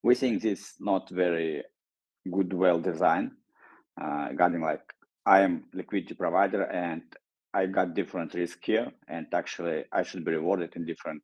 We 0.02 0.14
think 0.14 0.42
this 0.42 0.74
not 0.80 1.08
very 1.10 1.64
good, 2.30 2.52
well 2.52 2.80
designed. 2.80 3.32
Uh, 4.00 4.28
regarding 4.30 4.60
like 4.62 4.82
I 5.26 5.40
am 5.40 5.64
liquidity 5.74 6.14
provider 6.14 6.62
and 6.64 7.02
I 7.52 7.66
got 7.66 7.94
different 7.94 8.34
risk 8.34 8.58
here, 8.64 8.92
and 9.08 9.26
actually 9.32 9.84
I 9.92 10.02
should 10.02 10.24
be 10.24 10.32
rewarded 10.32 10.74
in 10.76 10.84
different 10.86 11.22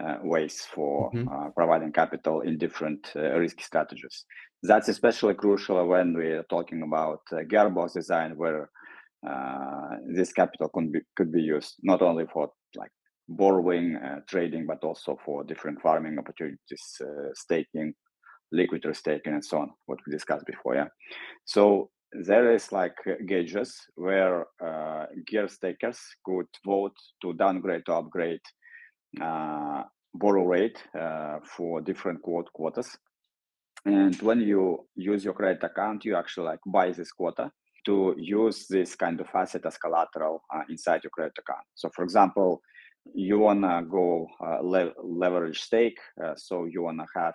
uh, 0.00 0.18
ways 0.22 0.62
for 0.62 1.14
Mhm. 1.14 1.28
uh, 1.30 1.50
providing 1.50 1.92
capital 1.92 2.40
in 2.42 2.58
different 2.58 3.12
uh, 3.16 3.38
risk 3.38 3.60
strategies. 3.60 4.24
That's 4.62 4.88
especially 4.88 5.34
crucial 5.34 5.84
when 5.86 6.14
we're 6.14 6.44
talking 6.44 6.82
about 6.82 7.20
uh, 7.32 7.36
gearbox 7.38 7.94
design, 7.94 8.36
where 8.36 8.70
uh, 9.26 9.96
this 10.06 10.32
capital 10.32 10.68
could 10.68 10.92
be 10.92 11.00
could 11.16 11.32
be 11.32 11.42
used 11.42 11.74
not 11.82 12.02
only 12.02 12.24
for 12.32 12.50
like 12.76 12.90
borrowing, 13.28 13.96
uh, 13.96 14.20
trading, 14.28 14.66
but 14.66 14.82
also 14.84 15.18
for 15.24 15.44
different 15.44 15.80
farming 15.80 16.18
opportunities, 16.18 17.00
uh, 17.00 17.28
staking, 17.34 17.92
liquid 18.52 18.86
staking, 18.92 19.34
and 19.34 19.44
so 19.44 19.58
on. 19.58 19.70
What 19.86 19.98
we 20.06 20.12
discussed 20.12 20.46
before, 20.46 20.76
yeah. 20.76 20.88
So 21.44 21.90
there 22.12 22.54
is 22.54 22.72
like 22.72 22.96
gauges 23.26 23.76
where 23.96 24.46
uh, 24.64 25.06
gear 25.26 25.48
stakers 25.48 25.98
could 26.24 26.46
vote 26.64 26.96
to 27.22 27.34
downgrade 27.34 27.84
to 27.86 27.94
upgrade 27.94 28.40
uh, 29.20 29.82
borrow 30.14 30.44
rate 30.44 30.82
uh, 30.98 31.38
for 31.44 31.80
different 31.80 32.22
quote 32.22 32.50
quotas. 32.52 32.96
And 33.84 34.20
when 34.22 34.40
you 34.40 34.86
use 34.96 35.24
your 35.24 35.34
credit 35.34 35.62
account, 35.62 36.04
you 36.04 36.16
actually 36.16 36.46
like 36.46 36.60
buy 36.66 36.90
this 36.92 37.12
quota 37.12 37.50
to 37.88 38.14
use 38.18 38.66
this 38.68 38.94
kind 38.94 39.18
of 39.20 39.28
asset 39.34 39.64
as 39.64 39.78
collateral 39.78 40.42
uh, 40.54 40.64
inside 40.68 41.00
your 41.02 41.10
credit 41.10 41.36
account. 41.38 41.64
So, 41.74 41.88
for 41.94 42.04
example, 42.04 42.60
you 43.14 43.38
wanna 43.38 43.82
go 43.90 44.26
uh, 44.44 44.58
le- 44.60 44.92
leverage 45.02 45.60
stake, 45.60 45.98
uh, 46.22 46.34
so 46.36 46.66
you 46.66 46.82
wanna 46.82 47.06
have 47.16 47.34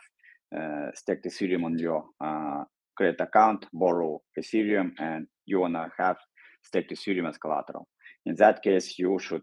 uh, 0.56 0.92
staked 0.94 1.26
Ethereum 1.26 1.64
on 1.66 1.80
your 1.80 2.06
uh, 2.24 2.64
credit 2.96 3.20
account, 3.20 3.66
borrow 3.74 4.22
Ethereum, 4.40 4.92
and 5.00 5.26
you 5.48 5.60
wanna 5.60 5.90
have 5.98 6.18
staked 6.62 6.92
Ethereum 6.92 7.28
as 7.28 7.38
collateral. 7.40 7.88
In 8.28 8.36
that 8.36 8.62
case, 8.62 9.00
you 9.00 9.18
should 9.20 9.42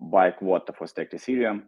buy 0.00 0.30
quota 0.30 0.72
for 0.72 0.86
staked 0.86 1.14
Ethereum, 1.14 1.62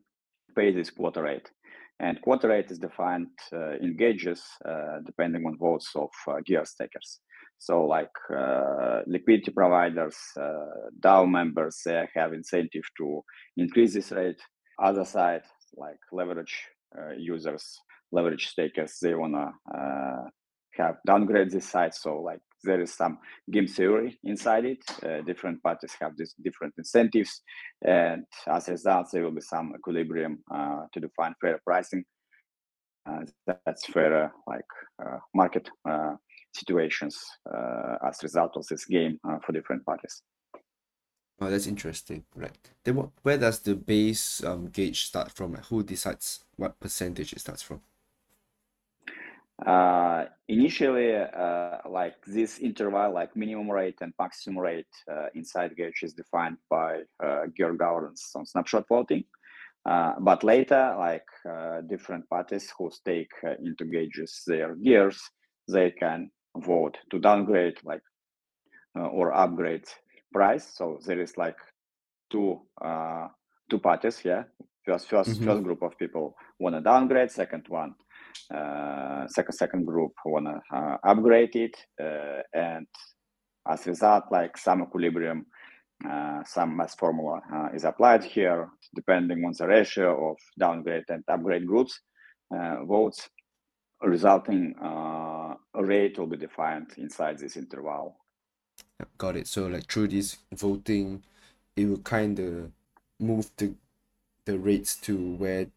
pay 0.57 0.73
this 0.73 0.91
quota 0.91 1.21
rate. 1.23 1.51
And 1.99 2.23
quota 2.23 2.49
rate 2.49 2.71
is 2.71 2.79
defined 2.79 3.27
uh, 3.53 3.77
in 3.83 3.97
gauges 3.97 4.43
uh, 4.65 5.01
depending 5.05 5.45
on 5.45 5.59
votes 5.59 5.91
of 5.97 6.11
uh, 6.29 6.37
gear 6.47 6.65
stakers. 6.65 7.21
So, 7.61 7.85
like 7.85 8.11
uh, 8.35 9.03
liquidity 9.07 9.51
providers, 9.51 10.17
uh, 10.41 10.89
DAO 10.99 11.31
members, 11.31 11.83
they 11.85 12.09
have 12.15 12.33
incentive 12.33 12.85
to 12.97 13.23
increase 13.59 13.93
this 13.93 14.13
rate. 14.13 14.41
Other 14.83 15.05
side, 15.05 15.43
like 15.77 15.99
leverage 16.11 16.65
uh, 16.99 17.13
users, 17.19 17.79
leverage 18.13 18.49
stakers, 18.49 18.97
they 19.03 19.15
wanna 19.15 19.53
uh, 19.75 20.23
have 20.73 20.97
downgrade 21.07 21.51
this 21.51 21.69
side. 21.69 21.93
So, 21.95 22.23
like 22.23 22.41
there 22.65 22.81
is 22.81 22.95
some 22.95 23.19
game 23.51 23.67
theory 23.67 24.19
inside 24.25 24.65
it. 24.65 24.79
Uh, 25.05 25.21
different 25.21 25.63
parties 25.63 25.95
have 26.01 26.13
these 26.17 26.35
different 26.43 26.73
incentives, 26.79 27.43
and 27.87 28.25
as 28.49 28.69
a 28.69 28.73
result, 28.73 29.09
there 29.13 29.23
will 29.23 29.35
be 29.35 29.43
some 29.43 29.75
equilibrium 29.77 30.43
uh, 30.51 30.85
to 30.95 31.01
define 31.01 31.35
fair 31.43 31.61
pricing. 31.63 32.05
That's 33.67 33.85
fair, 33.87 34.33
like 34.47 34.71
market 35.35 35.69
situations 36.53 37.19
uh, 37.53 37.97
as 38.07 38.23
a 38.23 38.25
result 38.25 38.57
of 38.57 38.67
this 38.67 38.85
game 38.85 39.19
uh, 39.29 39.39
for 39.45 39.53
different 39.53 39.85
parties. 39.85 40.23
Oh, 41.41 41.49
that's 41.51 41.67
interesting. 41.67 42.25
Right. 42.37 42.71
Then 42.85 42.97
what, 42.97 43.11
where 43.23 43.39
does 43.39 43.61
the 43.61 43.75
base 43.75 44.45
um 44.45 44.69
gauge 44.69 45.05
start 45.05 45.33
from? 45.33 45.55
Who 45.55 45.83
decides 45.83 46.45
what 46.57 46.79
percentage 46.79 47.33
it 47.33 47.41
starts 47.41 47.63
from? 47.63 47.81
Uh, 49.67 50.25
initially, 50.49 51.15
uh, 51.15 51.79
like 51.89 52.15
this 52.27 52.59
interval, 52.59 53.13
like 53.13 53.37
minimum 53.37 53.71
rate 53.71 53.97
and 54.01 54.13
maximum 54.19 54.59
rate 54.59 54.87
uh, 55.11 55.27
inside 55.35 55.77
gauge 55.77 56.03
is 56.03 56.15
defined 56.15 56.57
by 56.71 57.01
uh, 57.23 57.43
gear 57.55 57.75
governance 57.75 58.33
on 58.35 58.47
snapshot 58.47 58.87
voting. 58.89 59.25
Uh, 59.85 60.15
but 60.21 60.45
later, 60.45 60.95
like 60.99 61.27
uh, 61.49 61.81
different 61.83 62.29
parties 62.29 62.73
who 62.77 62.91
stake 62.91 63.33
uh, 63.45 63.55
into 63.63 63.85
gauges 63.85 64.43
their 64.47 64.75
gears, 64.77 65.21
they 65.69 65.91
can 65.91 66.31
vote 66.57 66.99
to 67.11 67.19
downgrade, 67.19 67.79
like 67.85 68.03
uh, 68.99 69.07
or 69.09 69.33
upgrade 69.33 69.85
price. 70.33 70.67
So 70.75 70.99
there 71.07 71.21
is 71.21 71.37
like 71.37 71.57
two 72.31 72.61
uh, 72.83 73.29
two 73.71 73.79
parties. 73.79 74.25
Yeah, 74.25 74.45
first 74.87 75.09
1st 75.09 75.41
Mhm. 75.41 75.45
first 75.45 75.63
group 75.63 75.83
of 75.83 75.97
people 75.99 76.35
want 76.59 76.75
to 76.77 76.81
downgrade. 76.81 77.31
Second 77.31 77.67
one, 77.69 77.95
uh, 78.55 79.27
second 79.29 79.53
second 79.53 79.85
group 79.87 80.13
want 80.25 80.47
to 80.47 80.77
uh, 80.77 80.97
upgrade 81.05 81.55
it, 81.57 81.77
uh, 82.03 82.43
and 82.55 82.87
as 83.69 83.87
a 83.87 83.91
result, 83.91 84.25
like 84.33 84.57
some 84.57 84.83
equilibrium, 84.83 85.47
uh, 86.09 86.43
some 86.45 86.77
mass 86.77 86.95
formula 86.97 87.41
uh, 87.53 87.69
is 87.75 87.85
applied 87.85 88.25
here, 88.25 88.69
depending 88.95 89.45
on 89.45 89.53
the 89.59 89.67
ratio 89.67 90.31
of 90.31 90.37
downgrade 90.59 91.05
and 91.11 91.23
upgrade 91.29 91.67
groups 91.67 92.01
uh, 92.55 92.85
votes. 92.85 93.29
Resulting 94.03 94.75
uh, 94.79 95.55
rate 95.75 96.19
will 96.19 96.27
be 96.27 96.37
defined 96.37 96.93
inside 96.97 97.39
this 97.39 97.57
interval. 97.57 98.17
Got 99.19 99.37
it. 99.37 99.47
So 99.47 99.67
like 99.67 99.91
through 99.91 100.09
this 100.09 100.39
voting, 100.53 101.23
it 101.77 101.87
will 101.87 101.99
kind 101.99 102.39
of 102.39 102.73
move 103.19 103.51
the 103.57 103.75
the 104.47 104.59
rates 104.59 104.97
to 104.97 105.17
where 105.37 105.69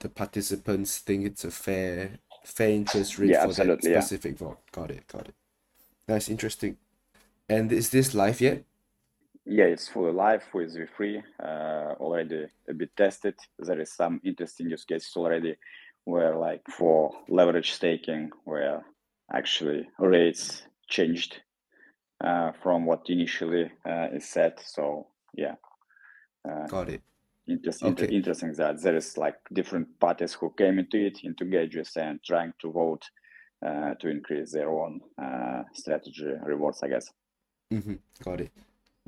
the 0.00 0.08
participants 0.08 0.98
think 0.98 1.26
it's 1.26 1.44
a 1.44 1.50
fair 1.50 2.18
fair 2.44 2.70
interest 2.70 3.18
rate 3.18 3.32
Yeah, 3.32 3.40
for 3.40 3.54
that 3.54 3.72
absolutely, 3.72 3.90
yeah. 3.92 4.08
specific 4.08 4.38
vote. 4.38 4.60
Got 4.72 4.90
it. 4.92 5.06
Got 5.08 5.28
it. 5.28 5.34
That's 6.06 6.28
interesting. 6.28 6.78
And 7.48 7.72
is 7.72 7.90
this 7.90 8.14
live 8.14 8.40
yet? 8.40 8.64
Yeah, 9.44 9.64
it's 9.64 9.88
fully 9.88 10.12
live 10.12 10.44
with 10.54 10.74
V3, 10.76 11.22
uh, 11.42 11.94
already 12.00 12.46
a 12.68 12.74
bit 12.74 12.96
tested. 12.96 13.34
There 13.58 13.80
is 13.80 13.92
some 13.92 14.20
interesting 14.24 14.70
use 14.70 14.84
cases 14.84 15.12
already 15.16 15.56
where 16.04 16.36
like 16.36 16.62
for 16.68 17.12
leverage 17.28 17.72
staking, 17.72 18.30
where 18.44 18.84
actually 19.32 19.88
rates 19.98 20.62
changed 20.88 21.40
uh, 22.22 22.52
from 22.62 22.86
what 22.86 23.02
initially 23.08 23.70
uh, 23.88 24.08
is 24.12 24.28
set. 24.28 24.62
So 24.64 25.06
yeah, 25.34 25.54
uh, 26.48 26.66
Got 26.66 26.88
it. 26.90 27.02
interest, 27.48 27.82
inter- 27.82 28.04
Okay. 28.04 28.14
interesting 28.14 28.52
that 28.54 28.82
there 28.82 28.96
is 28.96 29.16
like 29.16 29.36
different 29.52 29.98
parties 29.98 30.34
who 30.34 30.52
came 30.56 30.78
into 30.78 30.98
it, 31.06 31.20
into 31.24 31.44
gauges 31.44 31.96
and 31.96 32.22
trying 32.22 32.52
to 32.60 32.70
vote 32.70 33.04
uh, 33.66 33.94
to 34.00 34.08
increase 34.08 34.52
their 34.52 34.70
own 34.70 35.00
uh, 35.22 35.62
strategy 35.72 36.32
rewards, 36.44 36.82
I 36.82 36.88
guess. 36.88 37.10
Mm-hmm. 37.72 37.94
Got 38.24 38.40
it. 38.42 38.50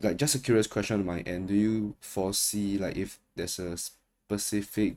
Like 0.00 0.16
just 0.16 0.34
a 0.34 0.38
curious 0.38 0.66
question 0.66 1.00
on 1.00 1.06
my 1.06 1.20
end. 1.20 1.48
Do 1.48 1.54
you 1.54 1.94
foresee 2.00 2.78
like 2.78 2.96
if 2.96 3.18
there's 3.36 3.58
a 3.58 3.76
specific 3.76 4.96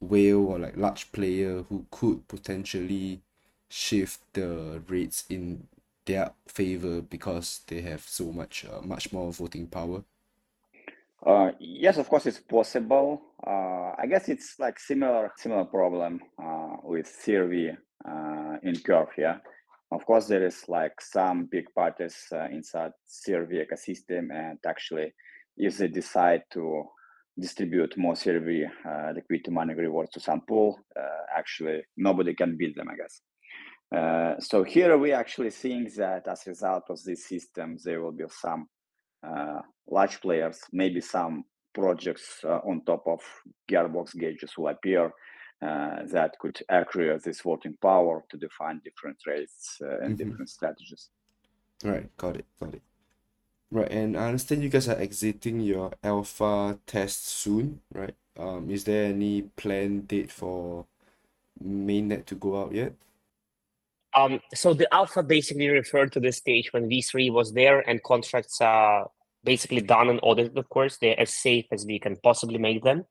whale 0.00 0.44
or 0.46 0.58
like 0.58 0.76
large 0.76 1.10
player 1.12 1.64
who 1.68 1.86
could 1.90 2.26
potentially 2.28 3.20
shift 3.68 4.20
the 4.32 4.82
rates 4.88 5.24
in 5.28 5.66
their 6.06 6.32
favor 6.46 7.00
because 7.02 7.60
they 7.66 7.82
have 7.82 8.02
so 8.02 8.32
much 8.32 8.64
uh, 8.64 8.80
much 8.82 9.12
more 9.12 9.32
voting 9.32 9.66
power? 9.66 10.02
Uh, 11.24 11.50
yes, 11.58 11.98
of 11.98 12.08
course, 12.08 12.26
it's 12.26 12.38
possible. 12.38 13.22
Uh, 13.46 13.92
I 13.98 14.06
guess 14.08 14.28
it's 14.28 14.58
like 14.58 14.78
similar 14.78 15.32
similar 15.36 15.64
problem 15.64 16.20
uh, 16.42 16.76
with 16.82 17.06
CRV 17.06 17.76
uh, 18.08 18.56
in 18.62 18.78
Curve. 18.80 19.08
Yeah, 19.18 19.38
of 19.90 20.06
course, 20.06 20.26
there 20.26 20.46
is 20.46 20.64
like 20.68 21.00
some 21.00 21.46
big 21.50 21.66
parties 21.74 22.16
uh, 22.32 22.46
inside 22.50 22.92
CRV 23.08 23.66
ecosystem, 23.66 24.32
and 24.32 24.58
actually, 24.66 25.12
if 25.56 25.78
they 25.78 25.88
decide 25.88 26.42
to 26.52 26.84
distribute 27.38 27.96
more 27.96 28.14
CRV 28.14 28.68
uh, 28.84 29.12
liquidity 29.14 29.50
money 29.50 29.74
rewards 29.74 30.10
to 30.12 30.20
some 30.20 30.40
pool, 30.42 30.78
uh, 30.96 31.24
actually 31.36 31.82
nobody 31.96 32.34
can 32.34 32.56
beat 32.56 32.74
them. 32.76 32.88
I 32.90 32.96
guess. 32.96 33.20
Uh, 33.90 34.40
so 34.40 34.62
here 34.62 34.96
we 34.98 35.12
actually 35.12 35.50
seeing 35.50 35.90
that 35.96 36.28
as 36.28 36.46
a 36.46 36.50
result 36.50 36.84
of 36.90 37.02
this 37.04 37.26
system, 37.26 37.76
there 37.84 38.02
will 38.02 38.12
be 38.12 38.24
some 38.28 38.68
uh, 39.26 39.60
large 39.90 40.20
players, 40.20 40.60
maybe 40.72 41.00
some 41.00 41.44
projects 41.74 42.40
uh, 42.44 42.60
on 42.68 42.82
top 42.84 43.02
of 43.06 43.20
gearbox 43.70 44.16
gauges 44.18 44.52
will 44.58 44.68
appear 44.68 45.06
uh, 45.62 46.02
that 46.12 46.38
could 46.38 46.58
accrue 46.68 47.18
this 47.24 47.40
voting 47.40 47.76
power 47.80 48.24
to 48.30 48.36
define 48.36 48.80
different 48.84 49.16
rates 49.26 49.78
uh, 49.82 49.98
and 50.04 50.14
Mhm. 50.14 50.18
different 50.18 50.48
strategies. 50.50 51.10
Right, 51.84 52.14
got 52.16 52.36
it, 52.36 52.46
got 52.60 52.74
it. 52.74 52.82
Right, 53.70 53.90
and 53.90 54.16
I 54.16 54.28
understand 54.28 54.62
you 54.62 54.70
guys 54.70 54.88
are 54.88 54.98
exiting 54.98 55.60
your 55.60 55.92
alpha 56.02 56.78
test 56.86 57.26
soon, 57.26 57.82
right? 57.92 58.14
Um, 58.36 58.70
is 58.70 58.84
there 58.84 59.06
any 59.06 59.42
planned 59.42 60.08
date 60.08 60.30
for 60.30 60.86
mainnet 61.62 62.26
to 62.26 62.34
go 62.34 62.62
out 62.62 62.72
yet? 62.74 62.94
Um, 64.14 64.40
so 64.54 64.74
the 64.74 64.92
alpha 64.92 65.22
basically 65.22 65.68
referred 65.68 66.12
to 66.12 66.20
the 66.20 66.32
stage 66.32 66.72
when 66.72 66.88
V3 66.88 67.30
was 67.32 67.52
there 67.52 67.88
and 67.88 68.02
contracts 68.02 68.60
are 68.60 69.08
basically 69.44 69.80
done 69.80 70.08
and 70.08 70.20
audited, 70.22 70.56
of 70.58 70.68
course. 70.68 70.96
They're 70.98 71.18
as 71.20 71.32
safe 71.34 71.66
as 71.72 71.86
we 71.86 71.98
can 71.98 72.16
possibly 72.16 72.58
make 72.58 72.82
them. 72.82 73.04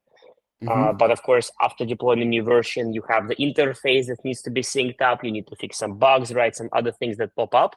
Uh, 0.67 0.91
Mm-hmm. 0.91 0.97
but 0.97 1.11
of 1.11 1.21
course, 1.23 1.51
after 1.61 1.85
deploying 1.85 2.21
a 2.21 2.25
new 2.25 2.43
version, 2.43 2.93
you 2.93 3.03
have 3.09 3.27
the 3.27 3.35
interface 3.37 4.07
that 4.07 4.23
needs 4.25 4.41
to 4.43 4.51
be 4.51 4.61
synced 4.61 5.01
up. 5.01 5.23
You 5.23 5.31
need 5.31 5.47
to 5.47 5.55
fix 5.55 5.77
some 5.77 5.97
bugs, 5.97 6.33
right? 6.33 6.55
Some 6.55 6.69
other 6.73 6.91
things 6.91 7.17
that 7.17 7.35
pop 7.35 7.55
up. 7.55 7.75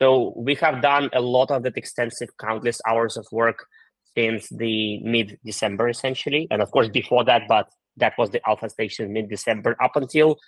So 0.00 0.32
we 0.36 0.54
have 0.56 0.82
done 0.82 1.10
a 1.12 1.20
lot 1.20 1.50
of 1.50 1.62
that 1.64 1.76
extensive, 1.76 2.28
countless 2.38 2.80
hours 2.86 3.16
of 3.16 3.26
work 3.32 3.66
since 4.16 4.48
the 4.48 5.00
mid 5.00 5.38
December, 5.44 5.88
essentially. 5.88 6.46
And 6.50 6.62
of 6.62 6.70
course, 6.70 6.86
mm-hmm. 6.86 6.92
before 6.92 7.24
that, 7.24 7.42
but 7.48 7.68
that 7.96 8.14
was 8.18 8.30
the 8.30 8.40
alpha 8.48 8.68
station 8.68 9.12
mid 9.12 9.28
December 9.28 9.76
up 9.82 9.96
until 9.96 10.38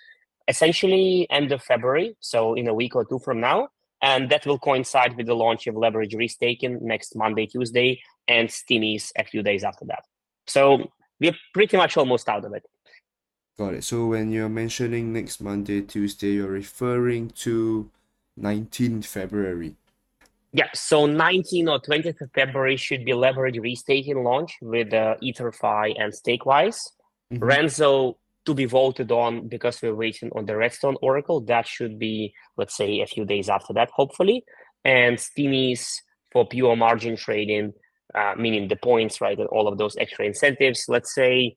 essentially 0.49 1.27
end 1.31 1.53
of 1.53 1.63
February. 1.63 2.17
So 2.21 2.55
in 2.55 2.69
a 2.69 2.75
week 2.75 2.97
or 2.97 3.05
two 3.05 3.19
from 3.19 3.41
now. 3.41 3.69
And 4.05 4.29
that 4.31 4.45
will 4.47 4.59
coincide 4.59 5.17
with 5.17 5.27
the 5.27 5.35
launch 5.35 5.69
of 5.69 5.77
Leverage 5.77 6.15
Restaking 6.15 6.83
next 6.83 7.15
Monday, 7.15 7.47
Tuesday, 7.47 8.03
and 8.27 8.49
Steamies 8.49 9.13
a 9.17 9.23
few 9.23 9.45
days 9.45 9.63
after 9.63 9.85
that. 9.85 10.03
So 10.49 10.91
we're 11.21 11.37
pretty 11.55 11.77
much 11.77 11.97
almost 11.97 12.29
out 12.29 12.45
of 12.45 12.53
it. 12.53 12.65
Got 13.57 13.75
it. 13.75 13.85
So 13.85 14.07
when 14.07 14.33
you're 14.33 14.49
mentioning 14.49 15.13
next 15.13 15.41
Monday, 15.41 15.83
Tuesday, 15.83 16.33
you're 16.33 16.49
referring 16.49 17.31
to 17.47 17.91
19th 18.41 19.05
February. 19.07 19.77
Yeah, 20.53 20.69
so 20.75 21.07
19 21.07 21.69
or 21.69 21.81
20th 21.81 22.21
of 22.21 22.31
February 22.35 22.77
should 22.77 23.05
be 23.05 23.15
leverage 23.15 23.57
restaking 23.57 24.23
launch 24.23 24.57
with 24.61 24.93
uh, 24.93 25.17
EtherFi 25.23 25.95
and 25.99 26.13
Stakewise. 26.13 26.79
Mhm. 27.33 27.43
Renzo 27.43 28.19
to 28.45 28.55
be 28.55 28.67
voted 28.67 29.11
on 29.13 29.49
because 29.49 29.81
we're 29.81 29.95
waiting 29.95 30.31
on 30.35 30.47
the 30.47 30.57
Redstone 30.57 30.97
Oracle. 31.01 31.41
That 31.41 31.67
should 31.67 31.99
be, 31.99 32.35
let's 32.57 32.77
say, 32.77 33.01
a 33.01 33.07
few 33.07 33.25
days 33.25 33.49
after 33.49 33.73
that, 33.75 33.91
hopefully. 33.91 34.45
And 34.85 35.17
Steamies 35.17 35.87
for 36.33 36.47
pure 36.47 36.77
margin 36.77 37.17
trading, 37.17 37.73
uh, 38.15 38.35
meaning 38.37 38.69
the 38.69 38.77
points, 38.77 39.21
right, 39.21 39.39
and 39.39 39.49
all 39.49 39.69
of 39.69 39.79
those 39.79 39.97
extra 39.97 40.27
incentives. 40.27 40.85
Let's 40.89 41.15
say 41.15 41.57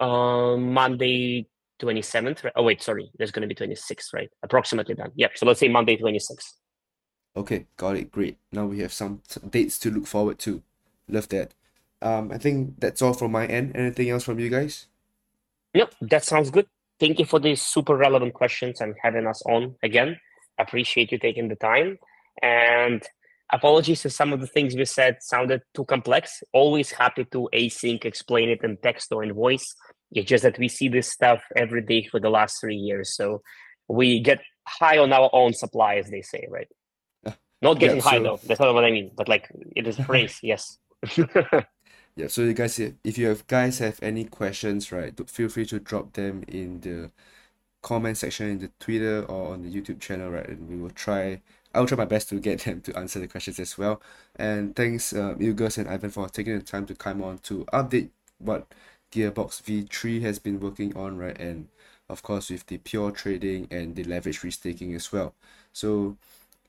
um, 0.00 0.72
Monday 0.72 1.48
27th. 1.82 2.44
right? 2.44 2.52
Oh, 2.56 2.62
wait, 2.62 2.82
sorry, 2.82 3.10
there's 3.18 3.30
going 3.30 3.46
to 3.46 3.52
be 3.52 3.54
26th, 3.54 4.14
right? 4.14 4.30
Approximately 4.42 4.94
done. 4.94 5.12
Yep. 5.16 5.32
So 5.36 5.46
let's 5.46 5.60
say 5.60 5.68
Monday 5.68 5.96
26th. 5.96 6.54
Okay, 7.36 7.66
got 7.76 7.96
it. 7.96 8.12
Great. 8.12 8.38
Now 8.52 8.66
we 8.66 8.80
have 8.80 8.92
some 8.92 9.22
dates 9.48 9.78
to 9.80 9.90
look 9.90 10.06
forward 10.06 10.38
to. 10.40 10.62
Love 11.08 11.28
that. 11.28 11.54
Um, 12.02 12.30
I 12.32 12.38
think 12.38 12.80
that's 12.80 13.00
all 13.00 13.14
from 13.14 13.32
my 13.32 13.46
end. 13.46 13.72
Anything 13.74 14.10
else 14.10 14.24
from 14.24 14.38
you 14.38 14.48
guys? 14.48 14.86
Yep, 15.74 15.94
that 16.02 16.24
sounds 16.24 16.50
good. 16.50 16.66
Thank 17.00 17.18
you 17.18 17.24
for 17.24 17.40
these 17.40 17.62
super 17.62 17.96
relevant 17.96 18.34
questions 18.34 18.80
and 18.80 18.94
having 19.02 19.26
us 19.26 19.42
on 19.46 19.76
again. 19.82 20.18
Appreciate 20.58 21.10
you 21.10 21.18
taking 21.18 21.48
the 21.48 21.56
time. 21.56 21.98
And 22.42 23.02
apologies 23.52 24.04
if 24.04 24.12
some 24.12 24.32
of 24.32 24.40
the 24.40 24.46
things 24.46 24.74
we 24.74 24.84
said 24.84 25.18
sounded 25.20 25.62
too 25.74 25.84
complex. 25.84 26.42
Always 26.52 26.90
happy 26.90 27.24
to 27.26 27.48
async 27.54 28.04
explain 28.04 28.50
it 28.50 28.62
in 28.62 28.76
text 28.82 29.12
or 29.12 29.22
in 29.22 29.32
voice. 29.32 29.74
It's 30.12 30.28
just 30.28 30.42
that 30.44 30.58
we 30.58 30.68
see 30.68 30.88
this 30.88 31.08
stuff 31.10 31.42
every 31.56 31.82
day 31.82 32.06
for 32.10 32.20
the 32.20 32.30
last 32.30 32.60
three 32.60 32.76
years. 32.76 33.14
So 33.16 33.42
we 33.88 34.20
get 34.20 34.40
high 34.68 34.98
on 34.98 35.12
our 35.12 35.30
own 35.32 35.52
supply, 35.54 35.96
as 35.96 36.08
they 36.10 36.22
say, 36.22 36.46
right? 36.50 36.68
Not 37.62 37.78
getting 37.78 37.96
Yeah, 37.96 38.02
high 38.02 38.18
so- 38.18 38.22
though. 38.22 38.40
That's 38.46 38.60
not 38.60 38.74
what 38.74 38.84
I 38.84 38.90
mean. 38.90 39.10
But 39.16 39.28
like 39.28 39.48
it 39.74 39.86
is 39.86 39.98
a 40.00 40.04
phrase, 40.04 40.38
yes. 40.42 40.78
Yeah, 42.14 42.26
so 42.28 42.42
you 42.42 42.52
guys, 42.52 42.78
if 42.78 42.92
if 43.04 43.16
you 43.16 43.28
have 43.28 43.46
guys 43.46 43.78
have 43.78 43.98
any 44.02 44.24
questions, 44.24 44.92
right, 44.92 45.14
feel 45.30 45.48
free 45.48 45.64
to 45.66 45.80
drop 45.80 46.12
them 46.12 46.44
in 46.46 46.80
the 46.80 47.10
comment 47.82 48.18
section 48.18 48.48
in 48.50 48.58
the 48.58 48.70
Twitter 48.78 49.22
or 49.24 49.54
on 49.54 49.62
the 49.62 49.72
YouTube 49.74 49.98
channel, 49.98 50.30
right, 50.30 50.46
and 50.46 50.68
we 50.68 50.76
will 50.76 50.90
try. 50.90 51.40
I'll 51.74 51.86
try 51.86 51.96
my 51.96 52.04
best 52.04 52.28
to 52.28 52.38
get 52.38 52.60
them 52.60 52.82
to 52.82 52.94
answer 52.98 53.18
the 53.18 53.26
questions 53.28 53.58
as 53.58 53.78
well. 53.78 54.02
And 54.36 54.76
thanks, 54.76 55.14
uh, 55.14 55.36
Ilgiz 55.40 55.78
and 55.78 55.88
Ivan, 55.88 56.10
for 56.10 56.28
taking 56.28 56.58
the 56.58 56.62
time 56.62 56.84
to 56.84 56.94
come 56.94 57.22
on 57.22 57.38
to 57.48 57.64
update 57.72 58.10
what 58.36 58.66
Gearbox 59.12 59.62
V3 59.62 60.22
has 60.22 60.38
been 60.38 60.58
working 60.58 60.96
on, 60.96 61.16
right, 61.18 61.38
and 61.38 61.68
of 62.08 62.22
course 62.22 62.50
with 62.50 62.66
the 62.66 62.78
pure 62.78 63.10
trading 63.10 63.68
and 63.70 63.94
the 63.94 64.04
leverage 64.04 64.40
restaking 64.40 64.94
as 64.94 65.12
well. 65.12 65.34
So 65.72 66.16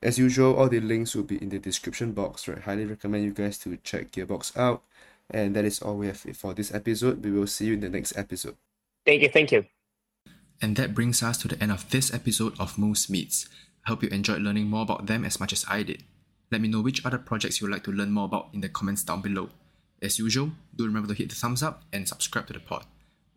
as 0.02 0.18
usual, 0.18 0.54
all 0.54 0.68
the 0.68 0.80
links 0.80 1.14
will 1.14 1.22
be 1.22 1.42
in 1.42 1.48
the 1.48 1.58
description 1.58 2.12
box, 2.12 2.46
right? 2.46 2.60
Highly 2.60 2.84
recommend 2.84 3.24
you 3.24 3.32
guys 3.32 3.56
to 3.58 3.76
check 3.78 4.10
Gearbox 4.12 4.56
out. 4.56 4.82
And 5.30 5.56
that 5.56 5.64
is 5.64 5.80
all 5.80 5.96
we 5.96 6.08
have 6.08 6.18
for 6.18 6.52
this 6.52 6.74
episode. 6.74 7.24
We 7.24 7.30
will 7.30 7.46
see 7.46 7.66
you 7.66 7.74
in 7.74 7.80
the 7.80 7.88
next 7.88 8.16
episode. 8.16 8.56
thank 9.06 9.22
you, 9.22 9.30
thank 9.30 9.50
you. 9.50 9.64
And 10.60 10.76
that 10.76 10.94
brings 10.94 11.22
us 11.22 11.38
to 11.38 11.48
the 11.48 11.60
end 11.62 11.72
of 11.72 11.88
this 11.90 12.12
episode 12.12 12.54
of 12.60 12.78
Moose 12.78 13.08
Meets. 13.08 13.48
I 13.86 13.90
hope 13.90 14.02
you 14.02 14.10
enjoyed 14.10 14.42
learning 14.42 14.66
more 14.68 14.82
about 14.82 15.06
them 15.06 15.24
as 15.24 15.40
much 15.40 15.52
as 15.54 15.64
I 15.68 15.82
did. 15.82 16.04
Let 16.50 16.60
me 16.60 16.68
know 16.68 16.82
which 16.82 17.04
other 17.04 17.18
projects 17.18 17.60
you 17.60 17.66
would 17.66 17.72
like 17.72 17.84
to 17.84 17.92
learn 17.92 18.12
more 18.12 18.26
about 18.26 18.50
in 18.52 18.60
the 18.60 18.68
comments 18.68 19.02
down 19.02 19.22
below. 19.22 19.48
As 20.04 20.18
usual, 20.18 20.50
do 20.76 20.84
remember 20.84 21.08
to 21.08 21.14
hit 21.14 21.30
the 21.30 21.34
thumbs 21.34 21.62
up 21.62 21.82
and 21.90 22.06
subscribe 22.06 22.46
to 22.48 22.52
the 22.52 22.60
pod. 22.60 22.84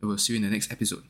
We 0.01 0.07
will 0.09 0.17
see 0.17 0.33
you 0.33 0.37
in 0.37 0.43
the 0.43 0.49
next 0.49 0.69
episode. 0.69 1.03